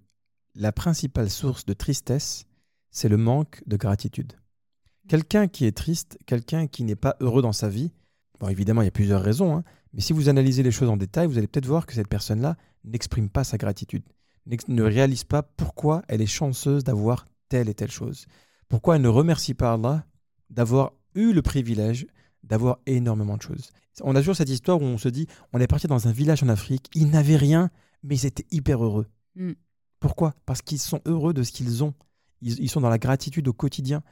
la 0.55 0.71
principale 0.71 1.31
source 1.31 1.65
de 1.65 1.73
tristesse, 1.73 2.45
c'est 2.91 3.09
le 3.09 3.17
manque 3.17 3.63
de 3.67 3.79
gratitude. 3.79 4.35
Quelqu'un 5.09 5.49
qui 5.49 5.65
est 5.65 5.75
triste, 5.75 6.19
quelqu'un 6.27 6.67
qui 6.67 6.85
n'est 6.85 6.95
pas 6.95 7.17
heureux 7.21 7.41
dans 7.41 7.55
sa 7.55 7.71
vie, 7.71 7.91
bon, 8.39 8.49
évidemment, 8.49 8.83
il 8.83 8.85
y 8.85 8.89
a 8.89 8.91
plusieurs 8.91 9.23
raisons, 9.23 9.57
hein, 9.57 9.65
mais 9.95 10.03
si 10.03 10.13
vous 10.13 10.29
analysez 10.29 10.63
les 10.63 10.73
choses 10.73 10.91
en 10.91 10.99
détail, 10.99 11.27
vous 11.27 11.39
allez 11.39 11.47
peut-être 11.47 11.65
voir 11.65 11.87
que 11.87 11.95
cette 11.95 12.09
personne-là 12.09 12.59
n'exprime 12.85 13.31
pas 13.31 13.45
sa 13.45 13.57
gratitude, 13.57 14.03
ne 14.69 14.83
réalise 14.83 15.25
pas 15.25 15.43
pourquoi 15.43 16.03
elle 16.09 16.23
est 16.23 16.27
chanceuse 16.27 16.85
d'avoir 16.85 17.27
telle 17.49 17.69
et 17.69 17.75
telle 17.75 17.91
chose, 17.91 18.27
pourquoi 18.69 18.97
elle 18.97 19.03
ne 19.03 19.09
remercie 19.09 19.55
pas 19.55 19.73
Allah 19.73 20.05
d'avoir 20.51 20.93
eu 21.15 21.33
le 21.33 21.43
privilège 21.43 22.07
d'avoir 22.45 22.79
énormément 22.87 23.37
de 23.37 23.43
choses. 23.43 23.71
On 24.03 24.15
a 24.15 24.21
toujours 24.21 24.37
cette 24.37 24.49
histoire 24.49 24.81
où 24.81 24.85
on 24.85 24.99
se 24.99 25.09
dit, 25.09 25.27
on 25.53 25.61
est 25.61 25.67
parti 25.67 25.87
dans 25.87 26.09
un 26.09 26.13
village 26.13 26.43
en 26.43 26.49
Afrique, 26.49 26.89
ils 26.95 27.11
n'avaient 27.11 27.37
rien, 27.37 27.71
mais 28.03 28.17
ils 28.17 28.27
étaient 28.27 28.47
hyper 28.51 28.83
heureux. 28.83 29.07
Mm. 29.35 29.53
Pourquoi? 30.01 30.35
Parce 30.47 30.63
qu'ils 30.63 30.79
sont 30.79 31.01
heureux 31.05 31.35
de 31.35 31.43
ce 31.43 31.53
qu'ils 31.53 31.83
ont. 31.83 31.95
Ils, 32.41 32.61
ils 32.61 32.69
sont 32.69 32.81
dans 32.81 32.89
la 32.89 32.99
gratitude 32.99 33.49
au 33.49 33.53
quotidien. 33.53 34.03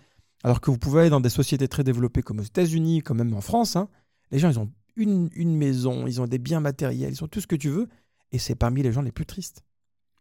Alors 0.42 0.60
que 0.60 0.70
vous 0.70 0.78
pouvez 0.78 1.02
aller 1.02 1.10
dans 1.10 1.20
des 1.20 1.28
sociétés 1.28 1.68
très 1.68 1.84
développées 1.84 2.22
comme 2.22 2.40
aux 2.40 2.44
États-Unis, 2.44 3.02
comme 3.02 3.18
même 3.18 3.34
en 3.34 3.40
France, 3.40 3.76
hein, 3.76 3.88
les 4.30 4.38
gens, 4.38 4.50
ils 4.50 4.58
ont 4.58 4.70
une, 4.96 5.30
une 5.34 5.56
maison, 5.56 6.06
ils 6.06 6.20
ont 6.20 6.26
des 6.26 6.38
biens 6.38 6.60
matériels, 6.60 7.12
ils 7.12 7.24
ont 7.24 7.28
tout 7.28 7.40
ce 7.40 7.46
que 7.46 7.56
tu 7.56 7.68
veux, 7.68 7.88
et 8.32 8.38
c'est 8.38 8.54
parmi 8.54 8.82
les 8.82 8.92
gens 8.92 9.02
les 9.02 9.12
plus 9.12 9.26
tristes. 9.26 9.64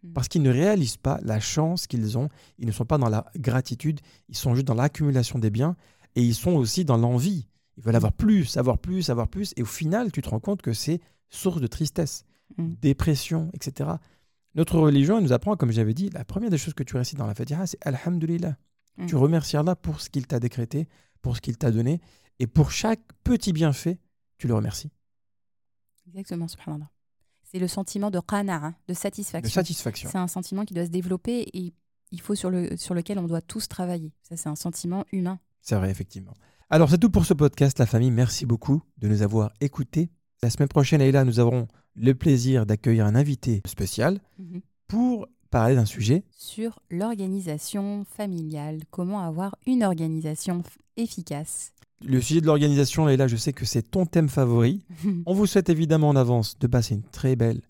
Mm. 0.06 0.14
Parce 0.14 0.28
qu'ils 0.28 0.42
ne 0.42 0.52
réalisent 0.52 0.98
pas 0.98 1.20
la 1.24 1.40
chance 1.40 1.88
qu'ils 1.88 2.18
ont, 2.18 2.30
ils 2.58 2.68
ne 2.68 2.72
sont 2.72 2.86
pas 2.86 2.98
dans 2.98 3.10
la 3.10 3.26
gratitude, 3.38 4.00
ils 4.30 4.38
sont 4.38 4.56
juste 4.56 4.68
dans 4.68 4.74
l'accumulation 4.76 5.40
des 5.40 5.50
biens. 5.50 5.76
et 6.18 6.24
ils 6.24 6.36
sont 6.36 6.52
aussi 6.54 6.86
dans 6.86 6.96
l'envie. 6.98 7.46
Ils 7.78 7.84
veulent 7.84 7.98
avoir 7.98 8.14
plus, 8.14 8.56
avoir 8.56 8.78
plus, 8.78 9.10
avoir 9.10 9.28
plus. 9.28 9.54
Et 9.58 9.64
au 9.64 9.66
final, 9.66 10.14
tu 10.14 10.22
te 10.22 10.30
rends 10.30 10.40
compte 10.40 10.62
que 10.62 10.72
c'est 10.72 11.02
source 11.30 11.60
de 11.60 11.68
tristesse, 11.68 12.24
Mm. 12.58 12.74
dépression, 12.82 13.50
etc. 13.54 13.90
Notre 14.54 14.80
religion 14.80 15.18
elle 15.18 15.24
nous 15.24 15.34
apprend, 15.34 15.58
comme 15.58 15.72
j'avais 15.72 15.94
dit, 15.94 16.10
la 16.12 16.24
première 16.24 16.50
des 16.52 16.58
choses 16.58 16.74
que 16.76 16.84
tu 16.84 16.96
récites 16.96 17.18
dans 17.18 17.28
la 17.28 17.34
Fatiha, 17.36 17.66
c'est 17.68 17.80
Alhamdulillah. 17.86 18.56
Mm. 18.98 19.08
Tu 19.08 19.16
remercies 19.18 19.58
Allah 19.58 19.76
pour 19.76 20.00
ce 20.00 20.10
qu'il 20.10 20.26
t'a 20.28 20.40
décrété, 20.40 20.88
pour 21.22 21.36
ce 21.36 21.42
qu'il 21.42 21.58
t'a 21.58 21.72
donné. 21.72 22.00
Et 22.40 22.48
pour 22.48 22.72
chaque 22.72 23.02
petit 23.26 23.52
bienfait, 23.52 24.00
tu 24.38 24.48
le 24.48 24.54
remercies. 24.54 24.92
Exactement, 26.08 26.48
subhanallah. 26.48 26.90
C'est 27.52 27.60
le 27.60 27.68
sentiment 27.68 28.12
de 28.12 28.20
qana'a, 28.20 28.70
de 28.70 28.76
De 28.90 28.94
satisfaction. 28.94 29.54
satisfaction. 29.54 30.10
C'est 30.12 30.18
un 30.18 30.28
sentiment 30.28 30.66
qui 30.66 30.74
doit 30.74 30.86
se 30.86 30.90
développer 30.92 31.42
et 31.54 31.74
il 32.12 32.22
faut 32.22 32.36
sur, 32.36 32.50
le, 32.50 32.76
sur 32.78 32.94
lequel 32.94 33.20
on 33.20 33.24
doit 33.28 33.42
tous 33.42 33.68
travailler. 33.68 34.12
Ça, 34.24 34.36
c'est 34.38 34.50
un 34.50 34.56
sentiment 34.56 35.06
humain. 35.12 35.40
C'est 35.62 35.76
vrai, 35.76 35.90
effectivement. 35.90 36.34
Alors, 36.70 36.90
c'est 36.90 36.98
tout 36.98 37.10
pour 37.10 37.26
ce 37.26 37.34
podcast, 37.34 37.78
la 37.80 37.86
famille. 37.86 38.12
Merci 38.12 38.46
beaucoup 38.46 38.82
de 38.98 39.08
nous 39.08 39.22
avoir 39.22 39.52
écoutés. 39.62 40.10
La 40.42 40.50
semaine 40.50 40.68
prochaine, 40.68 41.02
Aïla, 41.02 41.24
nous 41.24 41.40
aurons 41.40 41.68
le 41.96 42.14
plaisir 42.14 42.66
d'accueillir 42.66 43.06
un 43.06 43.16
invité 43.16 43.62
spécial 43.66 44.20
pour 44.88 45.28
parler 45.50 45.76
d'un 45.76 45.86
sujet. 45.86 46.24
Sur 46.32 46.80
l'organisation 46.90 48.04
familiale, 48.06 48.80
comment 48.92 49.22
avoir 49.22 49.56
une 49.66 49.84
organisation 49.84 50.64
efficace. 50.98 51.72
Le 52.04 52.20
sujet 52.22 52.42
de 52.42 52.46
l'organisation, 52.46 53.06
Aïla, 53.08 53.28
je 53.28 53.36
sais 53.36 53.54
que 53.54 53.66
c'est 53.66 53.82
ton 53.84 54.06
thème 54.06 54.30
favori. 54.30 54.84
On 55.26 55.34
vous 55.34 55.46
souhaite 55.46 55.70
évidemment 55.70 56.10
en 56.10 56.16
avance 56.16 56.58
de 56.60 56.68
passer 56.68 56.96
une 56.96 57.04
très 57.04 57.36
belle 57.36 57.62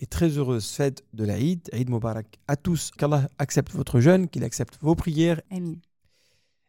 et 0.00 0.06
très 0.06 0.28
heureuse 0.28 0.66
fête 0.70 1.04
de 1.12 1.24
l'Aïd, 1.24 1.60
Aïd 1.72 1.88
Mubarak 1.90 2.38
à 2.48 2.56
tous. 2.56 2.90
Qu'Allah 2.96 3.28
accepte 3.38 3.72
votre 3.72 4.00
jeûne, 4.00 4.28
qu'il 4.28 4.44
accepte 4.44 4.78
vos 4.80 4.94
prières. 4.94 5.40
Amin. 5.50 5.74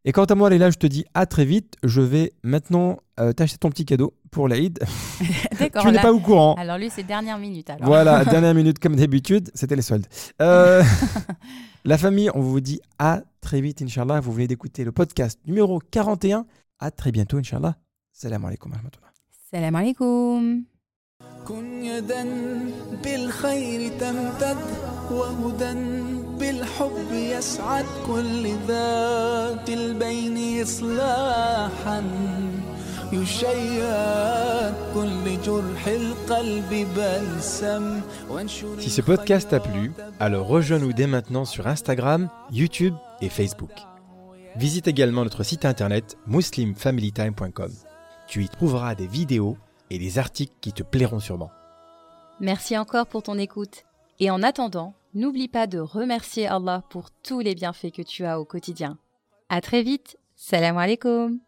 Et 0.04 0.12
quant 0.12 0.26
à 0.26 0.36
moi, 0.36 0.50
Leïla, 0.50 0.72
je 0.72 0.78
te 0.78 0.88
dis 0.88 1.06
à 1.14 1.26
très 1.28 1.46
vite. 1.46 1.76
Je 1.84 2.02
vais 2.02 2.34
maintenant 2.44 2.98
euh, 3.20 3.34
t'acheter 3.34 3.58
ton 3.60 3.70
petit 3.70 3.86
cadeau 3.86 4.14
pour 4.32 4.48
l'Aïd. 4.48 4.80
D'accord. 5.60 5.84
tu 5.84 5.88
n'es 5.90 5.94
là- 5.94 6.02
pas 6.02 6.12
au 6.14 6.20
courant. 6.20 6.56
Alors 6.56 6.78
lui, 6.78 6.90
c'est 6.90 7.04
dernière 7.04 7.38
minute. 7.38 7.70
Alors. 7.70 7.86
Voilà, 7.86 8.26
dernière 8.26 8.54
minute 8.56 8.80
comme 8.80 8.96
d'habitude, 8.96 9.50
c'était 9.54 9.76
les 9.76 9.82
soldes. 9.84 10.08
Euh, 10.42 10.84
la 11.86 11.98
famille, 11.98 12.30
on 12.34 12.42
vous 12.42 12.60
dit 12.62 12.82
à 13.00 13.22
très 13.42 13.62
vite, 13.62 13.82
Inch'Allah. 13.82 14.20
Vous 14.20 14.32
venez 14.34 14.48
d'écouter 14.48 14.84
le 14.84 14.92
podcast 14.92 15.40
numéro 15.46 15.80
41. 15.92 16.46
À 16.82 16.90
très 16.90 17.12
bientôt, 17.12 17.38
Inch'Allah. 17.38 17.76
Salam 18.12 18.44
alaikum 18.44 18.72
wa 18.72 18.78
rahmatullah. 18.78 19.14
Salam 19.52 19.76
alaikum. 19.76 20.64
Si 38.80 38.90
ce 38.90 39.02
podcast 39.02 39.50
t'a 39.50 39.60
plu, 39.60 39.92
alors 40.20 40.48
rejoins-nous 40.48 40.94
dès 40.94 41.08
maintenant 41.08 41.46
sur 41.46 41.68
Instagram, 41.68 42.30
YouTube 42.52 42.96
et 43.22 43.30
Facebook. 43.30 43.72
Visite 44.56 44.88
également 44.88 45.24
notre 45.24 45.44
site 45.44 45.66
internet 45.66 46.18
muslimfamilytime.com. 46.28 47.72
Tu 48.28 48.44
y 48.44 48.50
trouveras 48.50 48.96
des 48.96 49.08
vidéos 49.08 49.58
et 49.90 49.98
des 49.98 50.20
articles 50.20 50.54
qui 50.62 50.74
te 50.74 50.84
plairont 50.84 51.20
sûrement. 51.20 51.52
Merci 52.40 52.78
encore 52.78 53.08
pour 53.08 53.24
ton 53.24 53.38
écoute. 53.38 53.84
Et 54.20 54.30
en 54.30 54.44
attendant, 54.44 54.94
n'oublie 55.14 55.48
pas 55.48 55.68
de 55.68 55.80
remercier 55.80 56.48
Allah 56.48 56.84
pour 56.90 57.12
tous 57.12 57.40
les 57.40 57.56
bienfaits 57.56 57.92
que 57.92 58.02
tu 58.02 58.26
as 58.26 58.40
au 58.40 58.46
quotidien. 58.46 58.98
À 59.50 59.62
très 59.62 59.84
vite. 59.84 60.18
Salam 60.36 60.78
alaikum. 60.78 61.40